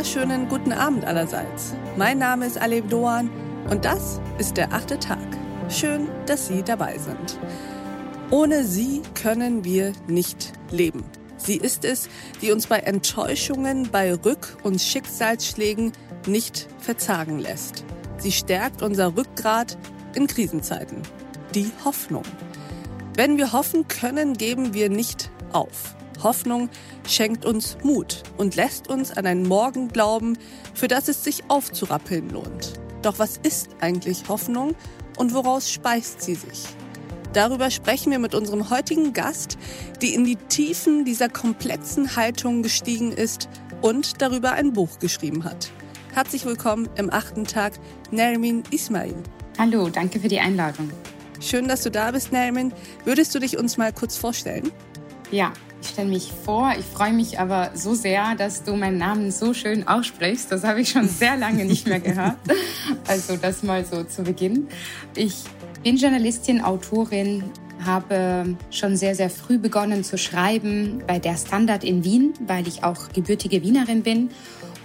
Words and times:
wunderschönen 0.00 0.48
guten 0.48 0.72
Abend 0.72 1.04
allerseits. 1.04 1.74
Mein 1.98 2.16
Name 2.16 2.46
ist 2.46 2.56
Aleb 2.56 2.88
Doan 2.88 3.28
und 3.68 3.84
das 3.84 4.18
ist 4.38 4.56
der 4.56 4.72
achte 4.72 4.98
Tag. 4.98 5.18
Schön, 5.68 6.08
dass 6.24 6.48
Sie 6.48 6.62
dabei 6.62 6.96
sind. 6.96 7.38
Ohne 8.30 8.64
sie 8.64 9.02
können 9.12 9.62
wir 9.62 9.92
nicht 10.08 10.54
leben. 10.70 11.04
Sie 11.36 11.58
ist 11.58 11.84
es, 11.84 12.08
die 12.40 12.50
uns 12.50 12.66
bei 12.66 12.78
Enttäuschungen, 12.78 13.90
bei 13.92 14.14
Rück- 14.14 14.56
und 14.62 14.80
Schicksalsschlägen 14.80 15.92
nicht 16.26 16.66
verzagen 16.78 17.38
lässt. 17.38 17.84
Sie 18.16 18.32
stärkt 18.32 18.80
unser 18.80 19.18
Rückgrat 19.18 19.76
in 20.14 20.26
Krisenzeiten. 20.26 21.02
Die 21.54 21.70
Hoffnung. 21.84 22.24
Wenn 23.16 23.36
wir 23.36 23.52
hoffen 23.52 23.86
können, 23.86 24.32
geben 24.32 24.72
wir 24.72 24.88
nicht 24.88 25.30
auf. 25.52 25.94
Hoffnung 26.22 26.68
schenkt 27.06 27.44
uns 27.44 27.76
Mut 27.82 28.22
und 28.36 28.56
lässt 28.56 28.88
uns 28.88 29.10
an 29.10 29.26
ein 29.26 29.42
Morgen 29.42 29.88
glauben, 29.88 30.38
für 30.74 30.88
das 30.88 31.08
es 31.08 31.24
sich 31.24 31.44
aufzurappeln 31.48 32.30
lohnt. 32.30 32.74
Doch 33.02 33.18
was 33.18 33.38
ist 33.38 33.70
eigentlich 33.80 34.28
Hoffnung 34.28 34.74
und 35.16 35.34
woraus 35.34 35.70
speist 35.70 36.22
sie 36.22 36.34
sich? 36.34 36.64
Darüber 37.32 37.70
sprechen 37.70 38.10
wir 38.10 38.18
mit 38.18 38.34
unserem 38.34 38.70
heutigen 38.70 39.12
Gast, 39.12 39.56
die 40.02 40.14
in 40.14 40.24
die 40.24 40.36
Tiefen 40.36 41.04
dieser 41.04 41.28
komplexen 41.28 42.16
Haltung 42.16 42.62
gestiegen 42.62 43.12
ist 43.12 43.48
und 43.82 44.20
darüber 44.20 44.52
ein 44.52 44.72
Buch 44.72 44.98
geschrieben 44.98 45.44
hat. 45.44 45.70
Herzlich 46.12 46.44
willkommen 46.44 46.88
im 46.96 47.12
achten 47.12 47.44
Tag, 47.44 47.74
Nermin 48.10 48.64
Ismail. 48.72 49.14
Hallo, 49.58 49.88
danke 49.88 50.18
für 50.18 50.28
die 50.28 50.40
Einladung. 50.40 50.90
Schön, 51.40 51.68
dass 51.68 51.82
du 51.82 51.90
da 51.90 52.10
bist, 52.10 52.32
Nermin. 52.32 52.72
Würdest 53.04 53.34
du 53.34 53.38
dich 53.38 53.56
uns 53.56 53.76
mal 53.76 53.92
kurz 53.92 54.16
vorstellen? 54.16 54.72
Ja, 55.30 55.52
ich 55.82 55.88
stelle 55.88 56.08
mich 56.08 56.32
vor. 56.44 56.72
Ich 56.78 56.84
freue 56.84 57.12
mich 57.12 57.38
aber 57.38 57.70
so 57.74 57.94
sehr, 57.94 58.34
dass 58.36 58.64
du 58.64 58.76
meinen 58.76 58.98
Namen 58.98 59.30
so 59.30 59.54
schön 59.54 59.88
aussprichst. 59.88 60.52
Das 60.52 60.64
habe 60.64 60.80
ich 60.80 60.90
schon 60.90 61.08
sehr 61.08 61.36
lange 61.36 61.64
nicht 61.64 61.86
mehr 61.86 62.00
gehört. 62.00 62.36
Also 63.06 63.36
das 63.36 63.62
mal 63.62 63.84
so 63.84 64.04
zu 64.04 64.22
Beginn. 64.22 64.68
Ich 65.14 65.44
bin 65.82 65.96
Journalistin, 65.96 66.60
Autorin, 66.60 67.44
habe 67.84 68.56
schon 68.70 68.96
sehr, 68.96 69.14
sehr 69.14 69.30
früh 69.30 69.58
begonnen 69.58 70.04
zu 70.04 70.18
schreiben 70.18 71.02
bei 71.06 71.18
der 71.18 71.36
Standard 71.36 71.82
in 71.84 72.04
Wien, 72.04 72.34
weil 72.46 72.68
ich 72.68 72.84
auch 72.84 73.08
gebürtige 73.12 73.62
Wienerin 73.62 74.02
bin. 74.02 74.30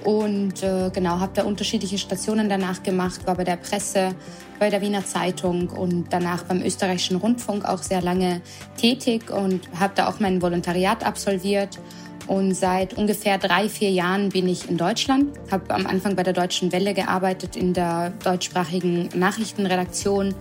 Und 0.06 0.62
äh, 0.62 0.92
genau, 0.94 1.20
habe 1.20 1.32
da 1.34 1.44
unterschiedliche 1.46 1.98
Stationen 1.98 2.48
danach 2.48 2.84
gemacht, 2.84 3.26
war 3.26 3.34
bei 3.34 3.44
der 3.44 3.56
Presse, 3.56 4.14
bei 4.60 4.70
der 4.70 4.80
Wiener 4.82 5.04
Zeitung 5.04 5.70
und 5.70 6.14
danach 6.14 6.44
beim 6.44 6.62
österreichischen 6.62 7.18
Rundfunk 7.18 7.66
auch 7.66 7.82
sehr 7.82 8.04
lange 8.04 8.42
tätig 8.78 9.32
und 9.32 9.62
habe 9.80 9.94
da 9.96 10.08
auch 10.08 10.20
mein 10.20 10.44
Volontariat 10.44 11.04
absolviert. 11.04 11.80
Und 12.28 12.54
seit 12.54 12.96
ungefähr 12.96 13.40
drei, 13.40 13.68
vier 13.68 13.90
Jahren 13.90 14.30
bin 14.30 14.48
ich 14.48 14.70
in 14.70 14.78
Deutschland, 14.78 15.40
habe 15.50 15.74
am 15.74 15.88
Anfang 15.88 16.16
bei 16.16 16.22
der 16.22 16.34
Deutschen 16.34 16.72
Welle 16.72 16.94
gearbeitet 16.94 17.56
in 17.56 17.74
der 17.74 18.12
deutschsprachigen 18.24 19.10
Nachrichtenredaktion 19.16 20.36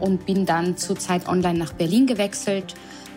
und 0.00 0.24
bin 0.24 0.46
dann 0.46 0.78
zu 0.78 0.94
Zeit 0.94 1.28
Online 1.28 1.58
nach 1.58 1.74
Berlin 1.74 2.06
gewechselt, 2.06 2.74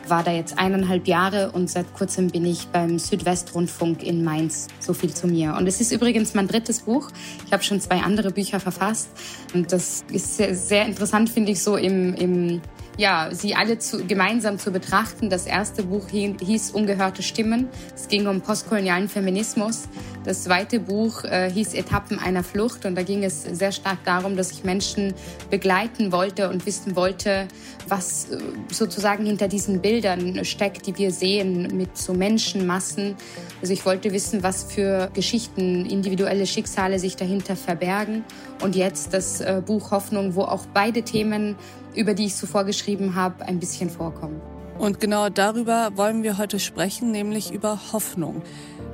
war 0.09 0.23
da 0.23 0.31
jetzt 0.31 0.59
eineinhalb 0.59 1.07
Jahre 1.07 1.51
und 1.51 1.69
seit 1.69 1.93
kurzem 1.93 2.29
bin 2.29 2.45
ich 2.45 2.67
beim 2.67 2.99
Südwestrundfunk 2.99 4.03
in 4.03 4.23
Mainz. 4.23 4.67
So 4.79 4.93
viel 4.93 5.13
zu 5.13 5.27
mir. 5.27 5.55
Und 5.57 5.67
es 5.67 5.81
ist 5.81 5.91
übrigens 5.91 6.33
mein 6.33 6.47
drittes 6.47 6.81
Buch. 6.81 7.09
Ich 7.45 7.53
habe 7.53 7.63
schon 7.63 7.79
zwei 7.81 8.01
andere 8.01 8.31
Bücher 8.31 8.59
verfasst 8.59 9.09
und 9.53 9.71
das 9.71 10.03
ist 10.11 10.37
sehr, 10.37 10.55
sehr 10.55 10.85
interessant, 10.85 11.29
finde 11.29 11.51
ich, 11.51 11.61
so 11.61 11.75
im, 11.75 12.13
im 12.15 12.61
ja, 12.97 13.29
sie 13.31 13.55
alle 13.55 13.79
zu, 13.79 14.05
gemeinsam 14.05 14.59
zu 14.59 14.71
betrachten. 14.71 15.29
Das 15.29 15.47
erste 15.47 15.83
Buch 15.83 16.09
hieß 16.09 16.71
Ungehörte 16.71 17.23
Stimmen. 17.23 17.67
Es 17.95 18.07
ging 18.07 18.27
um 18.27 18.41
postkolonialen 18.41 19.09
Feminismus. 19.09 19.83
Das 20.23 20.43
zweite 20.43 20.79
Buch 20.79 21.25
äh, 21.25 21.49
hieß 21.51 21.73
Etappen 21.73 22.17
einer 22.17 22.43
Flucht 22.43 22.85
und 22.85 22.95
da 22.95 23.03
ging 23.03 23.23
es 23.23 23.43
sehr 23.43 23.73
stark 23.73 24.03
darum, 24.05 24.37
dass 24.37 24.51
ich 24.51 24.63
Menschen 24.63 25.13
begleiten 25.49 26.11
wollte 26.13 26.49
und 26.49 26.65
wissen 26.65 26.95
wollte, 26.95 27.47
was 27.89 28.29
äh, 28.29 28.37
sozusagen 28.71 29.25
hinter 29.25 29.49
diesen 29.49 29.81
Bildern 29.81 30.45
steckt, 30.45 30.87
die 30.87 30.97
wir 30.97 31.11
sehen 31.11 31.75
mit 31.75 31.97
so 31.97 32.13
Menschenmassen. 32.13 33.15
Also 33.61 33.73
ich 33.73 33.85
wollte 33.85 34.13
wissen, 34.13 34.43
was 34.43 34.63
für 34.63 35.09
Geschichten, 35.13 35.85
individuelle 35.85 36.47
Schicksale 36.47 36.99
sich 36.99 37.17
dahinter 37.17 37.57
verbergen. 37.57 38.23
Und 38.61 38.77
jetzt 38.77 39.13
das 39.13 39.41
äh, 39.41 39.61
Buch 39.65 39.91
Hoffnung, 39.91 40.35
wo 40.35 40.43
auch 40.43 40.65
beide 40.73 41.03
Themen 41.03 41.57
über 41.95 42.13
die 42.13 42.25
ich 42.25 42.35
zuvor 42.35 42.63
geschrieben 42.63 43.15
habe, 43.15 43.45
ein 43.45 43.59
bisschen 43.59 43.89
vorkommen. 43.89 44.41
Und 44.79 44.99
genau 44.99 45.29
darüber 45.29 45.91
wollen 45.95 46.23
wir 46.23 46.37
heute 46.37 46.59
sprechen, 46.59 47.11
nämlich 47.11 47.53
über 47.53 47.79
Hoffnung. 47.91 48.41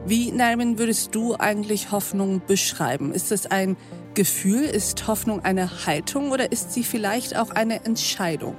Wie, 0.05 0.31
Nermin, 0.31 0.79
würdest 0.79 1.13
du 1.13 1.35
eigentlich 1.35 1.91
Hoffnung 1.91 2.41
beschreiben? 2.47 3.13
Ist 3.13 3.31
es 3.31 3.45
ein 3.45 3.77
Gefühl? 4.13 4.63
Ist 4.63 5.07
Hoffnung 5.07 5.43
eine 5.43 5.85
Haltung 5.85 6.31
oder 6.31 6.51
ist 6.51 6.73
sie 6.73 6.83
vielleicht 6.83 7.35
auch 7.37 7.51
eine 7.51 7.85
Entscheidung? 7.85 8.55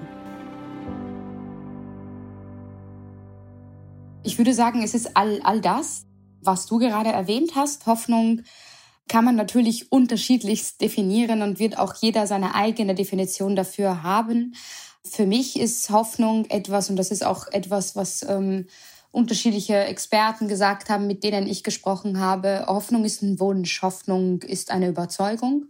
Ich 4.22 4.36
würde 4.38 4.52
sagen, 4.52 4.82
es 4.82 4.94
ist 4.94 5.16
all, 5.16 5.40
all 5.42 5.60
das, 5.60 6.04
was 6.42 6.66
du 6.66 6.78
gerade 6.78 7.10
erwähnt 7.10 7.52
hast. 7.56 7.86
Hoffnung 7.86 8.42
kann 9.08 9.24
man 9.24 9.34
natürlich 9.34 9.90
unterschiedlich 9.90 10.76
definieren 10.76 11.42
und 11.42 11.58
wird 11.58 11.78
auch 11.78 11.94
jeder 11.94 12.26
seine 12.26 12.54
eigene 12.54 12.94
Definition 12.94 13.56
dafür 13.56 14.02
haben. 14.02 14.54
Für 15.04 15.26
mich 15.26 15.58
ist 15.58 15.90
Hoffnung 15.90 16.44
etwas, 16.50 16.90
und 16.90 16.96
das 16.96 17.10
ist 17.10 17.24
auch 17.24 17.48
etwas, 17.48 17.96
was 17.96 18.22
ähm, 18.28 18.66
unterschiedliche 19.12 19.84
Experten 19.84 20.48
gesagt 20.48 20.88
haben, 20.88 21.06
mit 21.06 21.24
denen 21.24 21.46
ich 21.46 21.64
gesprochen 21.64 22.20
habe. 22.20 22.64
Hoffnung 22.66 23.04
ist 23.04 23.22
ein 23.22 23.40
Wunsch, 23.40 23.82
Hoffnung 23.82 24.42
ist 24.42 24.70
eine 24.70 24.88
Überzeugung. 24.88 25.66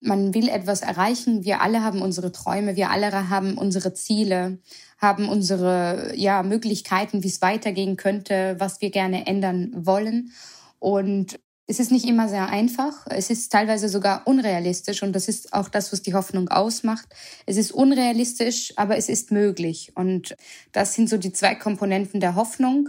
Man 0.00 0.32
will 0.32 0.48
etwas 0.48 0.82
erreichen. 0.82 1.44
Wir 1.44 1.60
alle 1.60 1.82
haben 1.82 2.02
unsere 2.02 2.30
Träume, 2.30 2.76
wir 2.76 2.90
alle 2.90 3.30
haben 3.30 3.58
unsere 3.58 3.94
Ziele, 3.94 4.58
haben 4.98 5.28
unsere 5.28 6.12
ja, 6.14 6.44
Möglichkeiten, 6.44 7.24
wie 7.24 7.28
es 7.28 7.42
weitergehen 7.42 7.96
könnte, 7.96 8.54
was 8.58 8.80
wir 8.80 8.90
gerne 8.90 9.26
ändern 9.26 9.72
wollen. 9.74 10.30
Und 10.78 11.40
es 11.70 11.78
ist 11.78 11.92
nicht 11.92 12.06
immer 12.06 12.30
sehr 12.30 12.48
einfach. 12.48 13.06
Es 13.10 13.28
ist 13.28 13.52
teilweise 13.52 13.90
sogar 13.90 14.26
unrealistisch 14.26 15.02
und 15.02 15.12
das 15.12 15.28
ist 15.28 15.52
auch 15.52 15.68
das, 15.68 15.92
was 15.92 16.00
die 16.00 16.14
Hoffnung 16.14 16.48
ausmacht. 16.48 17.06
Es 17.44 17.58
ist 17.58 17.72
unrealistisch, 17.72 18.72
aber 18.76 18.96
es 18.96 19.10
ist 19.10 19.30
möglich. 19.30 19.92
Und 19.94 20.34
das 20.72 20.94
sind 20.94 21.10
so 21.10 21.18
die 21.18 21.32
zwei 21.32 21.54
Komponenten 21.54 22.20
der 22.20 22.36
Hoffnung. 22.36 22.88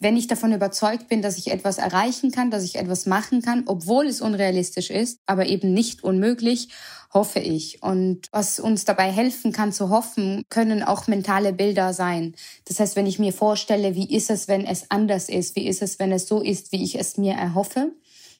Wenn 0.00 0.16
ich 0.16 0.26
davon 0.26 0.52
überzeugt 0.52 1.08
bin, 1.08 1.22
dass 1.22 1.38
ich 1.38 1.52
etwas 1.52 1.78
erreichen 1.78 2.32
kann, 2.32 2.50
dass 2.50 2.64
ich 2.64 2.76
etwas 2.76 3.06
machen 3.06 3.40
kann, 3.40 3.64
obwohl 3.66 4.06
es 4.06 4.20
unrealistisch 4.20 4.90
ist, 4.90 5.20
aber 5.26 5.46
eben 5.46 5.72
nicht 5.72 6.02
unmöglich, 6.02 6.70
hoffe 7.14 7.38
ich. 7.38 7.82
Und 7.84 8.28
was 8.32 8.58
uns 8.58 8.84
dabei 8.84 9.12
helfen 9.12 9.52
kann 9.52 9.72
zu 9.72 9.90
hoffen, 9.90 10.42
können 10.50 10.82
auch 10.82 11.06
mentale 11.06 11.52
Bilder 11.52 11.94
sein. 11.94 12.34
Das 12.64 12.80
heißt, 12.80 12.96
wenn 12.96 13.06
ich 13.06 13.20
mir 13.20 13.32
vorstelle, 13.32 13.94
wie 13.94 14.12
ist 14.12 14.28
es, 14.28 14.48
wenn 14.48 14.66
es 14.66 14.90
anders 14.90 15.28
ist, 15.28 15.54
wie 15.54 15.68
ist 15.68 15.82
es, 15.82 16.00
wenn 16.00 16.10
es 16.10 16.26
so 16.26 16.42
ist, 16.42 16.72
wie 16.72 16.82
ich 16.82 16.98
es 16.98 17.16
mir 17.16 17.34
erhoffe, 17.34 17.92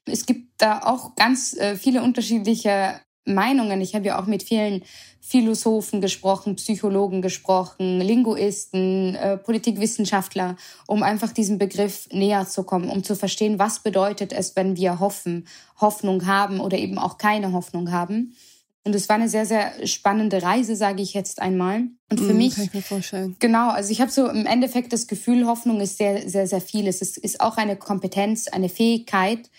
es 0.07 0.27
gibt 0.27 0.51
da 0.59 0.81
auch 0.83 1.15
ganz 1.17 1.57
äh, 1.57 1.77
viele 1.77 2.03
unterschiedliche 2.03 3.01
Meinungen. 3.29 3.81
Ich 3.81 3.95
habe 3.95 4.07
ja 4.07 4.21
auch 4.21 4.27
mit 4.27 4.43
vielen 4.43 4.83
Philosophen 5.21 6.01
gesprochen, 6.01 6.57
Psychologen 6.57 7.21
gesprochen, 7.21 8.01
Linguisten, 8.01 9.15
äh, 9.15 9.37
Politikwissenschaftler, 9.37 10.57
um 10.87 11.03
einfach 11.03 11.33
diesem 11.33 11.59
Begriff 11.59 12.09
näher 12.11 12.49
zu 12.49 12.65
kommen, 12.65 12.89
um 12.89 13.05
zu 13.05 13.15
verstehen, 13.15 13.59
was 13.59 13.81
bedeutet 13.81 14.33
es, 14.33 14.57
wenn 14.57 14.77
wir 14.77 15.01
hoffen, 15.01 15.47
Hoffnung 15.81 16.27
haben 16.27 16.61
oder 16.61 16.79
eben 16.79 16.99
auch 16.99 17.19
keine 17.19 17.53
Hoffnung 17.53 17.93
haben. 17.93 18.35
Und 18.85 18.95
es 18.95 19.07
war 19.11 19.17
eine 19.17 19.29
sehr, 19.29 19.45
sehr 19.45 19.87
spannende 19.87 20.43
Reise, 20.43 20.75
sage 20.75 21.03
ich 21.03 21.13
jetzt 21.13 21.43
einmal. 21.43 21.89
Und 22.11 22.21
für 22.21 22.33
mm, 22.33 22.37
mich, 22.39 22.55
kann 22.55 22.65
ich 22.65 22.73
mir 22.73 22.81
vorstellen. 22.81 23.37
genau, 23.39 23.69
also 23.69 23.91
ich 23.91 24.01
habe 24.01 24.11
so 24.11 24.29
im 24.29 24.47
Endeffekt 24.47 24.95
das 24.95 25.07
Gefühl, 25.07 25.47
Hoffnung 25.47 25.83
ist 25.83 25.99
sehr, 25.99 26.27
sehr, 26.27 26.47
sehr 26.47 26.63
viel. 26.63 26.87
Es 26.87 27.03
ist, 27.03 27.19
ist 27.19 27.43
auch 27.43 27.59
eine 27.59 27.77
Kompetenz, 27.77 28.49
eine 28.49 28.71
Fähigkeit, 28.71 29.51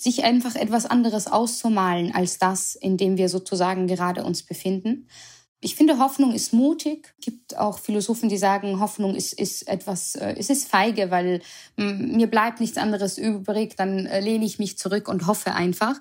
sich 0.00 0.24
einfach 0.24 0.54
etwas 0.54 0.86
anderes 0.86 1.26
auszumalen 1.26 2.14
als 2.14 2.38
das, 2.38 2.74
in 2.74 2.96
dem 2.96 3.18
wir 3.18 3.28
sozusagen 3.28 3.86
gerade 3.86 4.24
uns 4.24 4.42
befinden. 4.42 5.06
Ich 5.62 5.74
finde, 5.74 5.98
Hoffnung 5.98 6.32
ist 6.32 6.54
mutig. 6.54 7.12
Es 7.18 7.24
gibt 7.26 7.58
auch 7.58 7.78
Philosophen, 7.78 8.30
die 8.30 8.38
sagen, 8.38 8.80
Hoffnung 8.80 9.14
ist, 9.14 9.34
ist 9.34 9.68
etwas, 9.68 10.14
äh, 10.14 10.34
es 10.38 10.48
ist 10.48 10.66
feige, 10.66 11.10
weil 11.10 11.42
mir 11.76 12.28
bleibt 12.28 12.60
nichts 12.60 12.78
anderes 12.78 13.18
übrig, 13.18 13.76
dann 13.76 14.06
äh, 14.06 14.20
lehne 14.20 14.46
ich 14.46 14.58
mich 14.58 14.78
zurück 14.78 15.06
und 15.06 15.26
hoffe 15.26 15.52
einfach. 15.52 15.96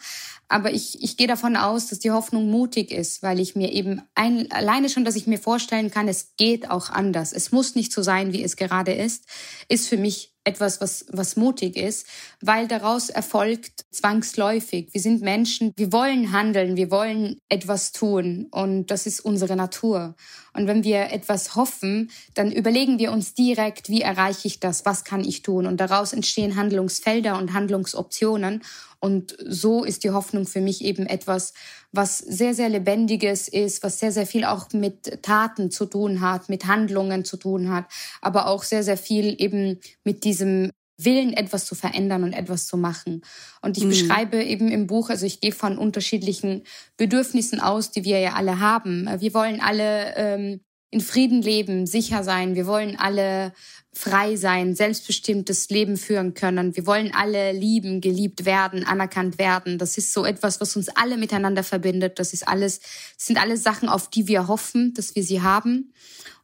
Aber 0.48 0.72
ich, 0.72 1.04
ich 1.04 1.18
gehe 1.18 1.28
davon 1.28 1.57
aus, 1.57 1.88
dass 1.88 2.00
die 2.00 2.12
Hoffnung 2.12 2.50
mutig 2.50 2.92
ist, 2.92 3.22
weil 3.22 3.42
ich 3.42 3.57
mir 3.57 3.74
eben 3.74 4.02
ein, 4.16 4.50
alleine 4.50 4.88
schon, 4.88 5.04
dass 5.04 5.18
ich 5.18 5.28
mir 5.28 5.40
vorstellen 5.40 5.92
kann, 5.92 6.07
es 6.07 6.38
geht 6.38 6.72
auch 6.72 6.90
anders. 6.90 7.34
Es 7.34 7.52
muss 7.52 7.75
nicht 7.75 7.92
so 7.92 8.02
sein, 8.02 8.31
wie 8.31 8.44
es 8.44 8.56
gerade 8.56 8.94
ist, 8.94 9.25
ist 9.68 9.90
für 9.90 9.98
mich 9.98 10.39
etwas, 10.50 10.81
was, 10.81 11.06
was 11.12 11.36
mutig 11.36 11.78
ist, 11.78 12.07
weil 12.42 12.68
daraus 12.68 13.10
erfolgt 13.10 13.86
zwangsläufig. 13.92 14.90
Wir 14.92 15.01
sind 15.01 15.22
Menschen, 15.22 15.74
wir 15.78 15.94
wollen 15.94 16.31
handeln, 16.31 16.75
wir 16.75 16.90
wollen 16.92 17.40
etwas 17.48 17.92
tun 17.92 18.48
und 18.51 18.88
das 18.88 19.06
ist 19.06 19.19
unsere 19.22 19.56
Natur. 19.56 20.16
Und 20.54 20.68
wenn 20.68 20.84
wir 20.84 21.12
etwas 21.12 21.56
hoffen, 21.56 22.10
dann 22.34 22.51
überlegen 22.51 22.98
wir 23.00 23.12
uns 23.12 23.34
direkt, 23.34 23.90
wie 23.90 24.01
erreiche 24.01 24.48
ich 24.48 24.60
das, 24.60 24.86
was 24.86 25.04
kann 25.04 25.24
ich 25.24 25.44
tun 25.44 25.68
und 25.68 25.78
daraus 25.80 26.12
entstehen 26.12 26.56
Handlungsfelder 26.56 27.38
und 27.38 27.54
Handlungsoptionen 27.54 28.62
Und 29.00 29.38
so 29.45 29.84
ist 29.86 30.04
die 30.04 30.12
Hoffnung 30.12 30.45
für 30.45 30.60
mich 30.60 30.84
eben 30.84 31.06
etwas, 31.06 31.54
was 31.92 32.20
sehr, 32.20 32.54
sehr 32.54 32.70
lebendiges 32.70 33.48
ist, 33.48 33.84
was 33.84 34.00
sehr, 34.00 34.12
sehr 34.12 34.28
viel 34.28 34.46
auch 34.46 34.72
mit 34.74 35.24
Taten 35.24 35.72
zu 35.72 35.86
tun 35.86 36.22
hat, 36.22 36.50
mit 36.50 36.68
Handlungen 36.68 37.26
zu 37.26 37.38
tun 37.38 37.70
hat, 37.72 37.86
aber 38.22 38.48
auch 38.48 38.64
sehr, 38.64 38.84
sehr 38.84 38.98
viel 38.98 39.36
eben 39.42 39.80
mit 40.04 40.24
diesem 40.24 40.72
Willen, 41.02 41.34
etwas 41.34 41.66
zu 41.66 41.76
verändern 41.76 42.24
und 42.24 42.34
etwas 42.34 42.68
zu 42.68 42.76
machen. 42.76 43.22
Und 43.62 43.78
ich 43.78 43.86
mhm. 43.86 43.90
beschreibe 43.90 44.44
eben 44.44 44.70
im 44.70 44.86
Buch, 44.86 45.10
also 45.10 45.26
ich 45.26 45.40
gehe 45.40 45.54
von 45.54 45.78
unterschiedlichen 45.78 46.64
Bedürfnissen 46.98 47.62
aus, 47.62 47.92
die 47.92 48.04
wir 48.04 48.20
ja 48.20 48.34
alle 48.34 48.60
haben. 48.60 49.10
Wir 49.20 49.34
wollen 49.34 49.62
alle 49.62 50.16
ähm, 50.18 50.60
in 50.92 51.02
Frieden 51.02 51.42
leben, 51.42 51.86
sicher 51.86 52.24
sein. 52.24 52.56
Wir 52.56 52.68
wollen 52.68 52.98
alle 52.98 53.54
frei 53.94 54.36
sein, 54.36 54.76
selbstbestimmtes 54.76 55.70
Leben 55.70 55.98
führen 55.98 56.34
können. 56.34 56.76
Wir 56.76 56.86
wollen 56.86 57.12
alle 57.14 57.52
lieben, 57.52 58.02
geliebt 58.02 58.46
werden, 58.46 58.86
anerkannt 58.86 59.40
werden. 59.40 59.78
Das 59.78 59.98
ist 59.98 60.14
so 60.14 60.26
etwas, 60.26 60.62
was 60.62 60.76
uns 60.76 60.90
alle 60.90 61.18
miteinander 61.18 61.64
verbindet. 61.64 62.20
Das 62.20 62.34
ist 62.34 62.48
alles, 62.48 62.80
das 62.80 63.26
sind 63.26 63.38
alles 63.38 63.64
Sachen, 63.64 63.90
auf 63.90 64.10
die 64.10 64.28
wir 64.28 64.48
hoffen, 64.48 64.94
dass 64.94 65.16
wir 65.16 65.24
sie 65.24 65.42
haben. 65.42 65.94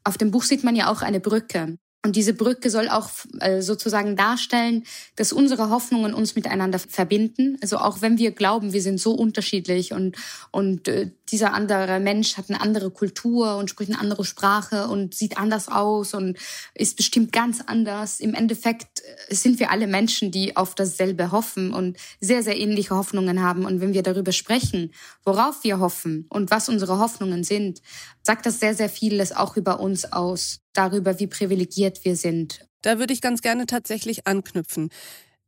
Auf 0.04 0.18
dem 0.18 0.32
Buch 0.32 0.44
sieht 0.44 0.64
man 0.64 0.76
ja 0.76 0.92
auch 0.92 1.02
eine 1.02 1.20
Brücke. 1.20 1.78
Und 2.06 2.16
diese 2.16 2.36
Brücke 2.36 2.69
soll 2.69 2.88
auch 2.88 3.10
äh, 3.40 3.63
sozusagen 3.63 4.16
darstellen, 4.16 4.84
dass 5.16 5.34
unsere 5.34 5.72
Hoffnungen 5.72 6.13
uns 6.13 6.36
miteinander 6.36 6.78
verbinden. 6.78 7.57
Also 7.63 7.80
auch 7.80 8.02
wenn 8.02 8.19
wir 8.19 8.30
glauben, 8.30 8.74
wir 8.74 8.81
sind 8.84 9.00
so 9.00 9.13
unterschiedlich 9.13 9.92
und, 9.92 10.16
und 10.52 10.88
äh, 10.88 11.10
dieser 11.30 11.56
andere 11.56 12.00
Mensch 12.00 12.38
hat 12.38 12.46
eine 12.50 12.62
andere 12.62 12.92
Kultur 12.92 13.57
und 13.57 13.72
spricht 13.72 13.90
eine 13.90 14.00
andere 14.00 14.24
Sprache 14.24 14.88
und 14.88 15.16
sieht 15.16 15.40
anders 15.40 15.68
aus 15.68 16.13
und 16.13 16.38
ist 16.75 16.96
bestimmt 16.96 17.31
ganz 17.31 17.62
anders. 17.66 18.19
Im 18.19 18.36
Endeffekt 18.36 19.01
äh, 19.01 19.34
sind 19.34 19.60
wir 19.60 19.72
alle 19.72 19.88
Menschen, 19.88 20.30
die 20.30 20.56
auf 20.56 20.75
dasselbe 20.75 21.31
hoffen 21.31 21.74
und 21.74 21.98
sehr, 22.22 22.44
sehr 22.44 22.56
ähnliche 22.56 22.96
Hoffnungen 22.96 23.42
haben. 23.42 23.66
Und 23.66 23.81
wenn 23.81 23.96
wir 23.96 24.04
darüber 24.04 24.31
sprechen, 24.31 24.94
worauf 25.24 25.63
wir 25.63 25.80
hoffen 25.80 26.28
und 26.30 26.51
was 26.51 26.69
unsere 26.69 27.00
Hoffnungen 27.00 27.44
sind, 27.44 27.81
sagt 28.22 28.46
das 28.46 28.60
sehr, 28.60 28.75
sehr 28.75 28.90
vieles 28.90 29.31
auch 29.36 29.58
über 29.58 29.80
uns 29.80 30.12
aus, 30.12 30.62
darüber, 30.77 31.19
wie 31.19 31.27
privilegiert 31.27 32.06
wir 32.06 32.16
sind. 32.16 32.68
Da 32.81 33.00
würde 33.00 33.13
ich 33.13 33.22
ganz 33.22 33.42
gerne 33.42 33.66
tatsächlich 33.66 34.27
anknüpfen. 34.27 34.89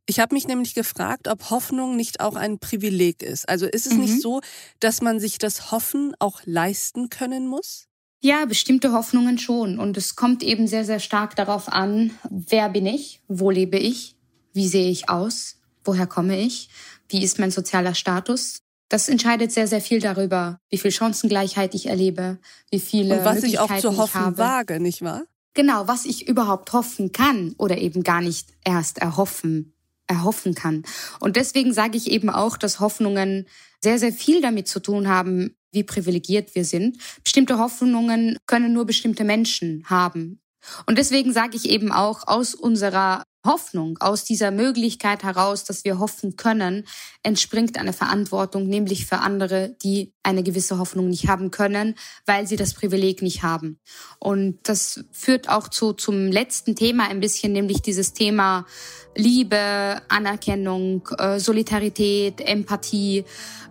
Ich 0.06 0.20
habe 0.20 0.34
mich 0.34 0.48
nämlich 0.48 0.74
gefragt, 0.74 1.28
ob 1.28 1.50
Hoffnung 1.50 1.94
nicht 1.94 2.20
auch 2.20 2.34
ein 2.34 2.58
Privileg 2.58 3.22
ist. 3.22 3.48
Also 3.48 3.66
ist 3.66 3.86
es 3.86 3.92
mhm. 3.92 4.00
nicht 4.00 4.22
so, 4.22 4.40
dass 4.80 5.02
man 5.02 5.20
sich 5.20 5.38
das 5.38 5.70
Hoffen 5.70 6.14
auch 6.18 6.40
leisten 6.46 7.10
können 7.10 7.46
muss? 7.46 7.88
Ja, 8.20 8.46
bestimmte 8.46 8.92
Hoffnungen 8.92 9.38
schon. 9.38 9.78
Und 9.78 9.96
es 9.96 10.16
kommt 10.16 10.42
eben 10.42 10.66
sehr, 10.66 10.84
sehr 10.84 10.98
stark 10.98 11.36
darauf 11.36 11.68
an, 11.68 12.10
wer 12.28 12.68
bin 12.70 12.86
ich, 12.86 13.20
wo 13.28 13.50
lebe 13.50 13.78
ich, 13.78 14.16
wie 14.54 14.66
sehe 14.66 14.90
ich 14.90 15.08
aus, 15.08 15.58
woher 15.84 16.06
komme 16.06 16.40
ich, 16.40 16.70
wie 17.08 17.22
ist 17.22 17.38
mein 17.38 17.50
sozialer 17.50 17.94
Status. 17.94 18.62
Das 18.88 19.08
entscheidet 19.08 19.52
sehr, 19.52 19.66
sehr 19.66 19.80
viel 19.80 20.00
darüber, 20.00 20.60
wie 20.70 20.78
viel 20.78 20.90
Chancengleichheit 20.90 21.74
ich 21.74 21.86
erlebe, 21.86 22.38
wie 22.70 22.80
viele 22.80 23.18
Und 23.18 23.24
was 23.24 23.42
ich 23.42 23.58
auch 23.58 23.74
zu 23.78 23.96
hoffen 23.96 24.38
wage, 24.38 24.80
nicht 24.80 25.02
wahr? 25.02 25.24
Genau, 25.54 25.88
was 25.88 26.04
ich 26.04 26.28
überhaupt 26.28 26.72
hoffen 26.72 27.12
kann 27.12 27.54
oder 27.58 27.78
eben 27.78 28.02
gar 28.02 28.20
nicht 28.20 28.50
erst 28.64 28.98
erhoffen, 28.98 29.74
erhoffen 30.06 30.54
kann. 30.54 30.84
Und 31.20 31.36
deswegen 31.36 31.72
sage 31.72 31.98
ich 31.98 32.10
eben 32.10 32.30
auch, 32.30 32.56
dass 32.56 32.80
Hoffnungen 32.80 33.46
sehr, 33.82 33.98
sehr 33.98 34.12
viel 34.12 34.40
damit 34.40 34.68
zu 34.68 34.80
tun 34.80 35.08
haben, 35.08 35.54
wie 35.72 35.82
privilegiert 35.82 36.54
wir 36.54 36.64
sind. 36.64 36.98
Bestimmte 37.22 37.58
Hoffnungen 37.58 38.38
können 38.46 38.72
nur 38.72 38.86
bestimmte 38.86 39.24
Menschen 39.24 39.84
haben. 39.86 40.40
Und 40.86 40.98
deswegen 40.98 41.32
sage 41.32 41.56
ich 41.56 41.68
eben 41.68 41.92
auch, 41.92 42.26
aus 42.26 42.54
unserer 42.54 43.24
Hoffnung, 43.44 43.98
aus 44.00 44.24
dieser 44.24 44.50
Möglichkeit 44.50 45.22
heraus, 45.22 45.64
dass 45.64 45.84
wir 45.84 45.98
hoffen 45.98 46.36
können, 46.36 46.84
entspringt 47.22 47.78
eine 47.78 47.92
Verantwortung, 47.92 48.66
nämlich 48.66 49.06
für 49.06 49.18
andere, 49.18 49.76
die 49.82 50.12
eine 50.22 50.42
gewisse 50.42 50.78
Hoffnung 50.78 51.08
nicht 51.08 51.28
haben 51.28 51.50
können, 51.50 51.94
weil 52.26 52.46
sie 52.46 52.56
das 52.56 52.74
Privileg 52.74 53.22
nicht 53.22 53.42
haben. 53.42 53.78
Und 54.18 54.58
das 54.64 55.04
führt 55.12 55.48
auch 55.48 55.68
zu, 55.68 55.92
zum 55.92 56.26
letzten 56.32 56.76
Thema 56.76 57.08
ein 57.08 57.20
bisschen, 57.20 57.52
nämlich 57.52 57.80
dieses 57.80 58.12
Thema 58.12 58.66
Liebe, 59.14 60.02
Anerkennung, 60.08 61.08
äh, 61.18 61.40
Solidarität, 61.40 62.40
Empathie. 62.40 63.24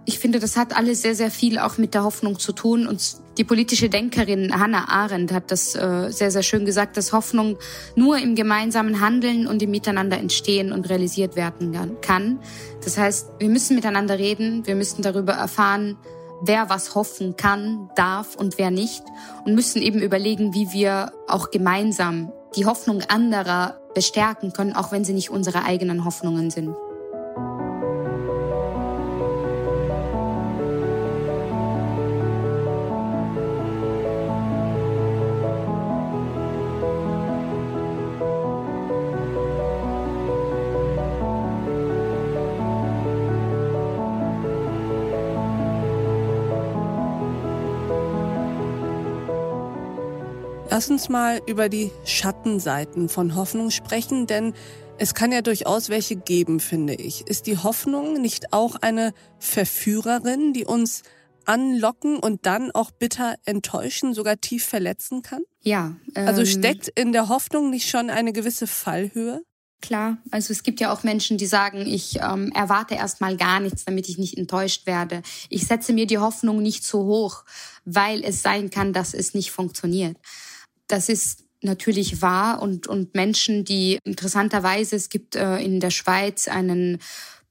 Ich 0.05 0.19
finde, 0.19 0.39
das 0.39 0.57
hat 0.57 0.75
alles 0.75 1.01
sehr, 1.01 1.15
sehr 1.15 1.31
viel 1.31 1.59
auch 1.59 1.77
mit 1.77 1.93
der 1.93 2.03
Hoffnung 2.03 2.39
zu 2.39 2.53
tun. 2.53 2.87
Und 2.87 3.17
die 3.37 3.43
politische 3.43 3.89
Denkerin 3.89 4.59
Hannah 4.59 4.89
Arendt 4.89 5.31
hat 5.31 5.51
das 5.51 5.75
äh, 5.75 6.09
sehr, 6.11 6.31
sehr 6.31 6.43
schön 6.43 6.65
gesagt, 6.65 6.97
dass 6.97 7.13
Hoffnung 7.13 7.57
nur 7.95 8.17
im 8.17 8.35
gemeinsamen 8.35 8.99
Handeln 8.99 9.47
und 9.47 9.61
im 9.61 9.71
Miteinander 9.71 10.17
entstehen 10.17 10.71
und 10.71 10.89
realisiert 10.89 11.35
werden 11.35 11.97
kann. 12.01 12.39
Das 12.83 12.97
heißt, 12.97 13.29
wir 13.39 13.49
müssen 13.49 13.75
miteinander 13.75 14.17
reden, 14.17 14.65
wir 14.65 14.75
müssen 14.75 15.01
darüber 15.01 15.33
erfahren, 15.33 15.97
wer 16.41 16.69
was 16.69 16.95
hoffen 16.95 17.35
kann, 17.35 17.89
darf 17.95 18.35
und 18.35 18.57
wer 18.57 18.71
nicht 18.71 19.03
und 19.45 19.55
müssen 19.55 19.81
eben 19.81 20.01
überlegen, 20.01 20.53
wie 20.53 20.71
wir 20.71 21.11
auch 21.27 21.51
gemeinsam 21.51 22.31
die 22.55 22.65
Hoffnung 22.65 23.01
anderer 23.07 23.79
bestärken 23.93 24.53
können, 24.53 24.73
auch 24.73 24.91
wenn 24.91 25.03
sie 25.03 25.13
nicht 25.13 25.29
unsere 25.29 25.63
eigenen 25.63 26.05
Hoffnungen 26.05 26.49
sind. 26.49 26.75
Lass 50.77 50.91
uns 50.91 51.09
mal 51.09 51.41
über 51.47 51.69
die 51.69 51.89
Schattenseiten 52.05 53.09
von 53.09 53.33
Hoffnung 53.33 53.71
sprechen, 53.71 54.27
denn 54.27 54.53
es 54.99 55.15
kann 55.15 55.31
ja 55.31 55.41
durchaus 55.41 55.89
welche 55.89 56.15
geben, 56.15 56.59
finde 56.59 56.93
ich. 56.93 57.25
Ist 57.25 57.47
die 57.47 57.57
Hoffnung 57.57 58.21
nicht 58.21 58.53
auch 58.53 58.75
eine 58.75 59.15
Verführerin, 59.39 60.53
die 60.53 60.65
uns 60.65 61.01
anlocken 61.45 62.17
und 62.17 62.45
dann 62.45 62.69
auch 62.69 62.91
bitter 62.91 63.37
enttäuschen, 63.45 64.13
sogar 64.13 64.39
tief 64.39 64.65
verletzen 64.65 65.23
kann? 65.23 65.41
Ja. 65.63 65.95
Also 66.13 66.19
ähm, 66.19 66.27
also 66.27 66.45
steckt 66.45 66.89
in 66.89 67.11
der 67.11 67.27
Hoffnung 67.27 67.71
nicht 67.71 67.89
schon 67.89 68.11
eine 68.11 68.31
gewisse 68.31 68.67
Fallhöhe? 68.67 69.41
Klar, 69.81 70.17
also 70.29 70.53
es 70.53 70.61
gibt 70.61 70.79
ja 70.79 70.93
auch 70.93 71.01
Menschen, 71.01 71.39
die 71.39 71.47
sagen, 71.47 71.87
ich 71.87 72.19
ähm, 72.19 72.51
erwarte 72.51 72.93
erstmal 72.93 73.35
gar 73.35 73.59
nichts, 73.59 73.85
damit 73.85 74.09
ich 74.09 74.19
nicht 74.19 74.37
enttäuscht 74.37 74.85
werde. 74.85 75.23
Ich 75.49 75.65
setze 75.65 75.93
mir 75.93 76.05
die 76.05 76.19
Hoffnung 76.19 76.61
nicht 76.61 76.83
so 76.83 77.05
hoch, 77.05 77.45
weil 77.83 78.23
es 78.23 78.43
sein 78.43 78.69
kann, 78.69 78.93
dass 78.93 79.15
es 79.15 79.33
nicht 79.33 79.49
funktioniert. 79.49 80.17
Das 80.87 81.09
ist 81.09 81.43
natürlich 81.61 82.21
wahr 82.21 82.61
und, 82.61 82.87
und 82.87 83.15
Menschen, 83.15 83.65
die 83.65 83.99
interessanterweise, 84.03 84.95
es 84.95 85.09
gibt 85.09 85.35
äh, 85.35 85.57
in 85.57 85.79
der 85.79 85.89
Schweiz 85.89 86.47
einen 86.47 86.99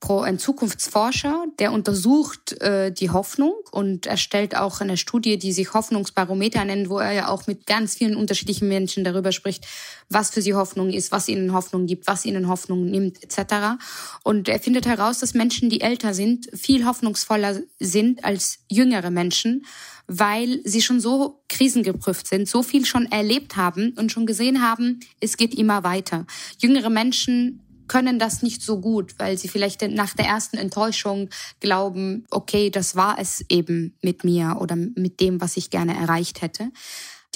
ein 0.05 0.39
Zukunftsforscher, 0.39 1.47
der 1.59 1.73
untersucht 1.73 2.61
äh, 2.61 2.93
die 2.93 3.11
Hoffnung 3.11 3.55
und 3.73 4.07
erstellt 4.07 4.57
auch 4.57 4.81
eine 4.81 4.97
Studie, 4.97 5.39
die 5.39 5.53
sich 5.53 5.75
Hoffnungsbarometer 5.75 6.65
nennt, 6.65 6.91
wo 6.91 6.99
er 6.99 7.13
ja 7.13 7.29
auch 7.29 7.47
mit 7.47 7.67
ganz 7.67 7.97
vielen 7.97 8.15
unterschiedlichen 8.15 8.69
Menschen 8.69 9.05
darüber 9.05 9.33
spricht, 9.33 9.67
was 10.09 10.31
für 10.31 10.43
sie 10.43 10.55
Hoffnung 10.55 10.91
ist, 10.91 11.13
was 11.13 11.29
ihnen 11.29 11.53
Hoffnung 11.53 11.87
gibt, 11.87 12.07
was 12.07 12.25
ihnen 12.25 12.49
Hoffnung 12.49 12.85
nimmt, 12.85 13.23
etc. 13.23 13.79
Und 14.23 14.49
er 14.49 14.61
findet 14.61 14.87
heraus, 14.87 15.19
dass 15.19 15.35
Menschen, 15.35 15.71
die 15.71 15.81
älter 15.81 16.15
sind, 16.15 16.49
viel 16.55 16.87
hoffnungsvoller 16.87 17.61
sind 17.81 18.25
als 18.25 18.59
jüngere 18.69 19.11
Menschen 19.11 19.65
weil 20.09 20.61
sie 20.65 20.83
schon 20.83 21.01
so 21.01 21.43
krisengeprüft 21.49 22.29
sind, 22.29 22.49
so 22.49 22.63
viel 22.63 22.85
schon 22.85 23.11
erlebt 23.11 23.57
haben 23.57 23.93
und 23.97 24.13
schon 24.13 24.25
gesehen 24.25 24.63
haben, 24.63 25.01
es 25.21 25.37
geht 25.37 25.53
immer 25.53 25.83
weiter. 25.83 26.27
Jüngere 26.59 26.91
Menschen 26.91 27.66
können 27.89 28.19
das 28.19 28.43
nicht 28.43 28.63
so 28.63 28.81
gut, 28.81 29.15
weil 29.19 29.39
sie 29.39 29.49
vielleicht 29.49 29.83
nach 29.83 30.15
der 30.15 30.27
ersten 30.27 30.57
Enttäuschung 30.57 31.31
glauben, 31.61 32.27
okay, 32.31 32.71
das 32.71 32.97
war 32.97 33.19
es 33.19 33.45
eben 33.49 33.95
mit 34.03 34.25
mir 34.25 34.57
oder 34.61 34.77
mit 34.77 35.21
dem, 35.21 35.41
was 35.41 35.57
ich 35.57 35.71
gerne 35.71 35.97
erreicht 35.97 36.43
hätte. 36.43 36.71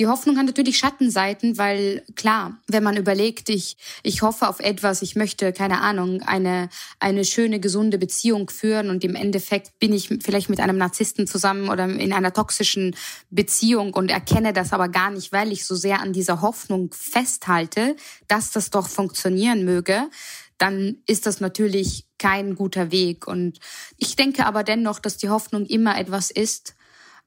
Die 0.00 0.06
Hoffnung 0.06 0.38
hat 0.38 0.46
natürlich 0.46 0.78
Schattenseiten, 0.78 1.58
weil 1.58 2.02
klar, 2.16 2.58
wenn 2.66 2.82
man 2.82 2.96
überlegt, 2.96 3.50
ich, 3.50 3.76
ich 4.02 4.22
hoffe 4.22 4.48
auf 4.48 4.58
etwas, 4.58 5.02
ich 5.02 5.14
möchte, 5.14 5.52
keine 5.52 5.82
Ahnung, 5.82 6.22
eine, 6.22 6.70
eine 7.00 7.22
schöne, 7.26 7.60
gesunde 7.60 7.98
Beziehung 7.98 8.48
führen 8.48 8.88
und 8.88 9.04
im 9.04 9.14
Endeffekt 9.14 9.78
bin 9.78 9.92
ich 9.92 10.08
vielleicht 10.22 10.48
mit 10.48 10.58
einem 10.58 10.78
Narzissten 10.78 11.26
zusammen 11.26 11.68
oder 11.68 11.84
in 11.84 12.14
einer 12.14 12.32
toxischen 12.32 12.96
Beziehung 13.28 13.92
und 13.92 14.10
erkenne 14.10 14.54
das 14.54 14.72
aber 14.72 14.88
gar 14.88 15.10
nicht, 15.10 15.32
weil 15.32 15.52
ich 15.52 15.66
so 15.66 15.74
sehr 15.74 16.00
an 16.00 16.14
dieser 16.14 16.40
Hoffnung 16.40 16.94
festhalte, 16.94 17.94
dass 18.26 18.52
das 18.52 18.70
doch 18.70 18.88
funktionieren 18.88 19.66
möge, 19.66 20.08
dann 20.56 20.96
ist 21.06 21.26
das 21.26 21.40
natürlich 21.40 22.06
kein 22.16 22.54
guter 22.54 22.90
Weg. 22.90 23.26
Und 23.26 23.58
ich 23.98 24.16
denke 24.16 24.46
aber 24.46 24.64
dennoch, 24.64 24.98
dass 24.98 25.18
die 25.18 25.28
Hoffnung 25.28 25.66
immer 25.66 25.98
etwas 25.98 26.30
ist, 26.30 26.74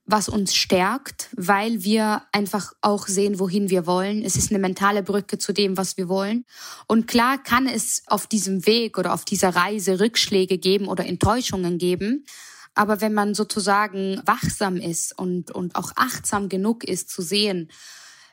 was 0.06 0.28
uns 0.28 0.54
stärkt, 0.54 1.30
weil 1.36 1.84
wir 1.84 2.24
einfach 2.34 2.74
auch 2.82 3.08
sehen, 3.08 3.40
wohin 3.40 3.70
wir 3.70 3.86
wollen. 3.86 4.24
Es 4.24 4.36
ist 4.36 4.52
eine 4.52 4.60
mentale 4.60 5.02
Brücke 5.02 5.38
zu 5.38 5.54
dem, 5.54 5.78
was 5.78 5.96
wir 5.96 6.10
wollen. 6.10 6.46
Und 6.88 7.08
klar 7.08 7.42
kann 7.42 7.68
es 7.68 8.04
auf 8.08 8.28
diesem 8.28 8.66
Weg 8.66 8.98
oder 8.98 9.14
auf 9.14 9.24
dieser 9.24 9.56
Reise 9.56 10.00
Rückschläge 10.00 10.58
geben 10.58 10.88
oder 10.88 11.06
Enttäuschungen 11.06 11.78
geben. 11.78 12.26
Aber 12.76 13.02
wenn 13.02 13.14
man 13.14 13.34
sozusagen 13.34 14.22
wachsam 14.26 14.76
ist 14.78 15.18
und, 15.18 15.52
und 15.52 15.76
auch 15.76 15.92
achtsam 15.96 16.50
genug 16.50 16.84
ist 16.84 17.10
zu 17.10 17.22
sehen, 17.22 17.72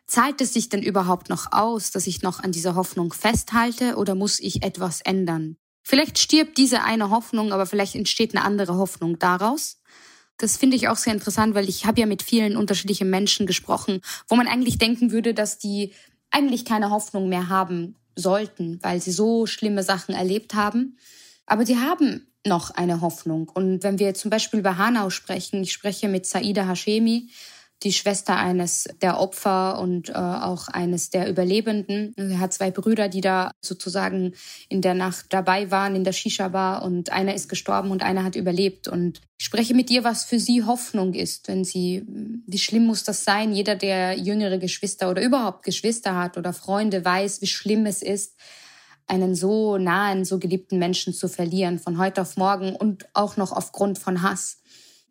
zahlt 0.06 0.40
es 0.40 0.54
sich 0.54 0.70
denn 0.70 0.82
überhaupt 0.82 1.28
noch 1.28 1.52
aus, 1.52 1.92
dass 1.92 2.08
ich 2.08 2.22
noch 2.22 2.40
an 2.40 2.50
dieser 2.50 2.74
Hoffnung 2.74 3.12
festhalte 3.12 3.94
oder 3.96 4.16
muss 4.16 4.40
ich 4.40 4.64
etwas 4.64 5.02
ändern? 5.02 5.56
Vielleicht 5.82 6.18
stirbt 6.18 6.58
diese 6.58 6.82
eine 6.82 7.10
Hoffnung, 7.10 7.52
aber 7.52 7.64
vielleicht 7.64 7.94
entsteht 7.94 8.34
eine 8.34 8.44
andere 8.44 8.76
Hoffnung 8.76 9.18
daraus. 9.18 9.80
Das 10.40 10.56
finde 10.56 10.76
ich 10.76 10.88
auch 10.88 10.96
sehr 10.96 11.12
interessant, 11.12 11.54
weil 11.54 11.68
ich 11.68 11.84
habe 11.84 12.00
ja 12.00 12.06
mit 12.06 12.22
vielen 12.22 12.56
unterschiedlichen 12.56 13.10
Menschen 13.10 13.46
gesprochen, 13.46 14.00
wo 14.26 14.36
man 14.36 14.48
eigentlich 14.48 14.78
denken 14.78 15.12
würde, 15.12 15.34
dass 15.34 15.58
die 15.58 15.92
eigentlich 16.30 16.64
keine 16.64 16.90
Hoffnung 16.90 17.28
mehr 17.28 17.50
haben 17.50 17.96
sollten, 18.16 18.78
weil 18.82 19.02
sie 19.02 19.12
so 19.12 19.44
schlimme 19.44 19.82
Sachen 19.82 20.14
erlebt 20.14 20.54
haben. 20.54 20.96
Aber 21.44 21.64
die 21.64 21.76
haben 21.76 22.26
noch 22.46 22.70
eine 22.70 23.02
Hoffnung. 23.02 23.50
Und 23.50 23.82
wenn 23.82 23.98
wir 23.98 24.14
zum 24.14 24.30
Beispiel 24.30 24.60
über 24.60 24.78
Hanau 24.78 25.10
sprechen, 25.10 25.62
ich 25.62 25.72
spreche 25.72 26.08
mit 26.08 26.24
Saida 26.24 26.66
Hashemi, 26.66 27.28
die 27.82 27.92
Schwester 27.92 28.36
eines 28.36 28.88
der 29.00 29.18
Opfer 29.18 29.78
und 29.78 30.10
äh, 30.10 30.12
auch 30.12 30.68
eines 30.68 31.08
der 31.08 31.30
Überlebenden. 31.30 32.12
Er 32.16 32.38
hat 32.38 32.52
zwei 32.52 32.70
Brüder, 32.70 33.08
die 33.08 33.22
da 33.22 33.52
sozusagen 33.62 34.34
in 34.68 34.82
der 34.82 34.94
Nacht 34.94 35.26
dabei 35.30 35.70
waren 35.70 35.96
in 35.96 36.04
der 36.04 36.12
Shisha-Bar 36.12 36.82
und 36.82 37.10
einer 37.10 37.34
ist 37.34 37.48
gestorben 37.48 37.90
und 37.90 38.02
einer 38.02 38.22
hat 38.22 38.36
überlebt. 38.36 38.86
Und 38.86 39.22
ich 39.38 39.46
spreche 39.46 39.74
mit 39.74 39.90
ihr, 39.90 40.04
was 40.04 40.24
für 40.24 40.38
sie 40.38 40.64
Hoffnung 40.64 41.14
ist, 41.14 41.48
wenn 41.48 41.64
sie, 41.64 42.04
wie 42.46 42.58
schlimm 42.58 42.84
muss 42.84 43.04
das 43.04 43.24
sein? 43.24 43.52
Jeder, 43.52 43.76
der 43.76 44.18
jüngere 44.18 44.58
Geschwister 44.58 45.10
oder 45.10 45.22
überhaupt 45.22 45.64
Geschwister 45.64 46.16
hat 46.16 46.36
oder 46.36 46.52
Freunde, 46.52 47.02
weiß, 47.02 47.40
wie 47.40 47.46
schlimm 47.46 47.86
es 47.86 48.02
ist, 48.02 48.36
einen 49.06 49.34
so 49.34 49.78
nahen, 49.78 50.24
so 50.24 50.38
geliebten 50.38 50.78
Menschen 50.78 51.14
zu 51.14 51.28
verlieren 51.28 51.78
von 51.78 51.98
heute 51.98 52.20
auf 52.20 52.36
morgen 52.36 52.76
und 52.76 53.08
auch 53.14 53.36
noch 53.36 53.52
aufgrund 53.52 53.98
von 53.98 54.22
Hass. 54.22 54.59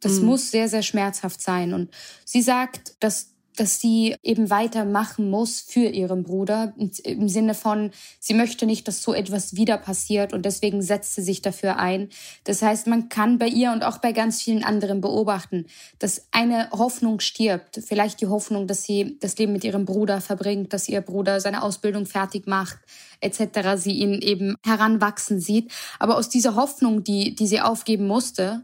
Das 0.02 0.20
mhm. 0.20 0.28
muss 0.28 0.52
sehr, 0.52 0.70
sehr 0.70 0.84
schmerzhaft 0.84 1.42
sein. 1.42 1.74
Und 1.74 1.90
sie 2.26 2.42
sagt, 2.42 2.96
dass 3.00 3.30
dass 3.60 3.82
sie 3.82 4.16
eben 4.24 4.50
weitermachen 4.50 5.30
muss 5.30 5.60
für 5.60 5.90
ihren 5.90 6.24
Bruder 6.24 6.74
im 7.04 7.28
Sinne 7.28 7.54
von, 7.54 7.92
sie 8.20 8.34
möchte 8.34 8.66
nicht, 8.66 8.88
dass 8.88 9.04
so 9.04 9.14
etwas 9.14 9.56
wieder 9.56 9.78
passiert 9.78 10.32
und 10.32 10.46
deswegen 10.46 10.82
setzt 10.82 11.16
sie 11.16 11.22
sich 11.22 11.42
dafür 11.42 11.78
ein. 11.78 12.08
Das 12.46 12.62
heißt, 12.62 12.88
man 12.88 13.10
kann 13.10 13.38
bei 13.38 13.48
ihr 13.48 13.74
und 13.74 13.84
auch 13.84 13.98
bei 13.98 14.14
ganz 14.14 14.42
vielen 14.42 14.64
anderen 14.64 15.02
beobachten, 15.02 15.66
dass 16.00 16.28
eine 16.32 16.70
Hoffnung 16.72 17.20
stirbt. 17.20 17.82
Vielleicht 17.86 18.22
die 18.22 18.28
Hoffnung, 18.28 18.66
dass 18.66 18.84
sie 18.84 19.18
das 19.20 19.38
Leben 19.38 19.52
mit 19.52 19.66
ihrem 19.66 19.84
Bruder 19.84 20.22
verbringt, 20.22 20.72
dass 20.72 20.88
ihr 20.88 21.02
Bruder 21.02 21.42
seine 21.42 21.62
Ausbildung 21.62 22.06
fertig 22.06 22.48
macht, 22.48 22.78
etc. 23.20 23.76
Sie 23.76 23.98
ihn 23.98 24.22
eben 24.22 24.56
heranwachsen 24.64 25.42
sieht. 25.42 25.70
Aber 26.00 26.16
aus 26.16 26.30
dieser 26.30 26.56
Hoffnung, 26.56 27.04
die, 27.04 27.36
die 27.36 27.48
sie 27.48 27.60
aufgeben 27.60 28.08
musste, 28.08 28.64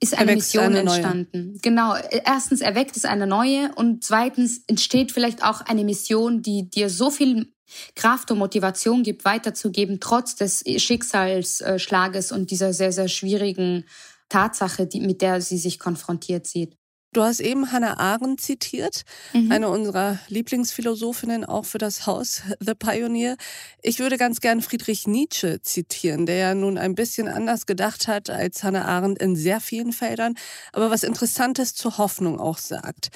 ist 0.00 0.16
eine 0.16 0.34
Mission 0.34 0.64
eine 0.64 0.80
entstanden. 0.80 1.58
Genau. 1.62 1.94
Erstens 2.24 2.60
erweckt 2.60 2.96
es 2.96 3.04
eine 3.04 3.26
neue 3.26 3.70
und 3.74 4.04
zweitens 4.04 4.62
entsteht 4.66 5.12
vielleicht 5.12 5.42
auch 5.42 5.60
eine 5.62 5.84
Mission, 5.84 6.42
die 6.42 6.70
dir 6.70 6.88
so 6.88 7.10
viel 7.10 7.52
Kraft 7.94 8.30
und 8.30 8.38
Motivation 8.38 9.02
gibt, 9.02 9.24
weiterzugeben, 9.24 9.98
trotz 10.00 10.36
des 10.36 10.64
Schicksalsschlages 10.76 12.32
und 12.32 12.50
dieser 12.50 12.72
sehr, 12.72 12.92
sehr 12.92 13.08
schwierigen 13.08 13.84
Tatsache, 14.28 14.86
die, 14.86 15.00
mit 15.00 15.20
der 15.20 15.40
sie 15.40 15.58
sich 15.58 15.78
konfrontiert 15.78 16.46
sieht. 16.46 16.77
Du 17.12 17.22
hast 17.22 17.40
eben 17.40 17.72
Hannah 17.72 17.98
Arendt 17.98 18.40
zitiert, 18.40 19.02
mhm. 19.32 19.50
eine 19.50 19.68
unserer 19.70 20.18
Lieblingsphilosophinnen 20.28 21.44
auch 21.44 21.64
für 21.64 21.78
das 21.78 22.06
Haus 22.06 22.42
The 22.60 22.74
Pioneer. 22.74 23.36
Ich 23.82 23.98
würde 23.98 24.18
ganz 24.18 24.40
gern 24.40 24.60
Friedrich 24.60 25.06
Nietzsche 25.06 25.62
zitieren, 25.62 26.26
der 26.26 26.36
ja 26.36 26.54
nun 26.54 26.76
ein 26.76 26.94
bisschen 26.94 27.26
anders 27.26 27.64
gedacht 27.66 28.08
hat 28.08 28.28
als 28.28 28.62
Hannah 28.62 28.84
Arendt 28.84 29.20
in 29.20 29.36
sehr 29.36 29.60
vielen 29.60 29.92
Feldern, 29.92 30.34
aber 30.72 30.90
was 30.90 31.02
Interessantes 31.02 31.74
zur 31.74 31.96
Hoffnung 31.98 32.38
auch 32.38 32.58
sagt. 32.58 33.08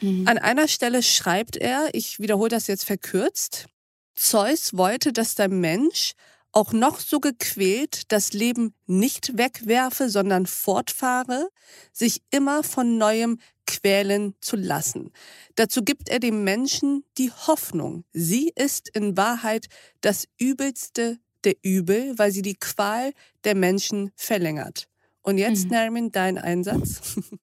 Mhm. 0.00 0.26
An 0.26 0.38
einer 0.38 0.68
Stelle 0.68 1.02
schreibt 1.02 1.56
er, 1.56 1.88
ich 1.92 2.20
wiederhole 2.20 2.48
das 2.48 2.66
jetzt 2.66 2.84
verkürzt, 2.84 3.66
Zeus 4.14 4.76
wollte, 4.76 5.12
dass 5.12 5.34
der 5.34 5.48
Mensch 5.48 6.12
auch 6.54 6.72
noch 6.72 7.00
so 7.00 7.20
gequält 7.20 8.12
das 8.12 8.32
Leben 8.32 8.74
nicht 8.86 9.36
wegwerfe, 9.36 10.08
sondern 10.08 10.46
fortfahre, 10.46 11.48
sich 11.92 12.22
immer 12.30 12.62
von 12.62 12.96
neuem 12.96 13.38
quälen 13.66 14.34
zu 14.40 14.56
lassen. 14.56 15.10
Dazu 15.56 15.82
gibt 15.82 16.08
er 16.08 16.20
dem 16.20 16.44
Menschen 16.44 17.04
die 17.18 17.30
Hoffnung. 17.30 18.04
Sie 18.12 18.52
ist 18.54 18.88
in 18.88 19.16
Wahrheit 19.16 19.66
das 20.00 20.26
Übelste 20.38 21.18
der 21.44 21.54
Übel, 21.62 22.18
weil 22.18 22.32
sie 22.32 22.42
die 22.42 22.56
Qual 22.56 23.12
der 23.44 23.54
Menschen 23.54 24.10
verlängert. 24.16 24.86
Und 25.22 25.38
jetzt, 25.38 25.64
mhm. 25.64 25.70
Nermin, 25.70 26.12
dein 26.12 26.38
Einsatz. 26.38 27.16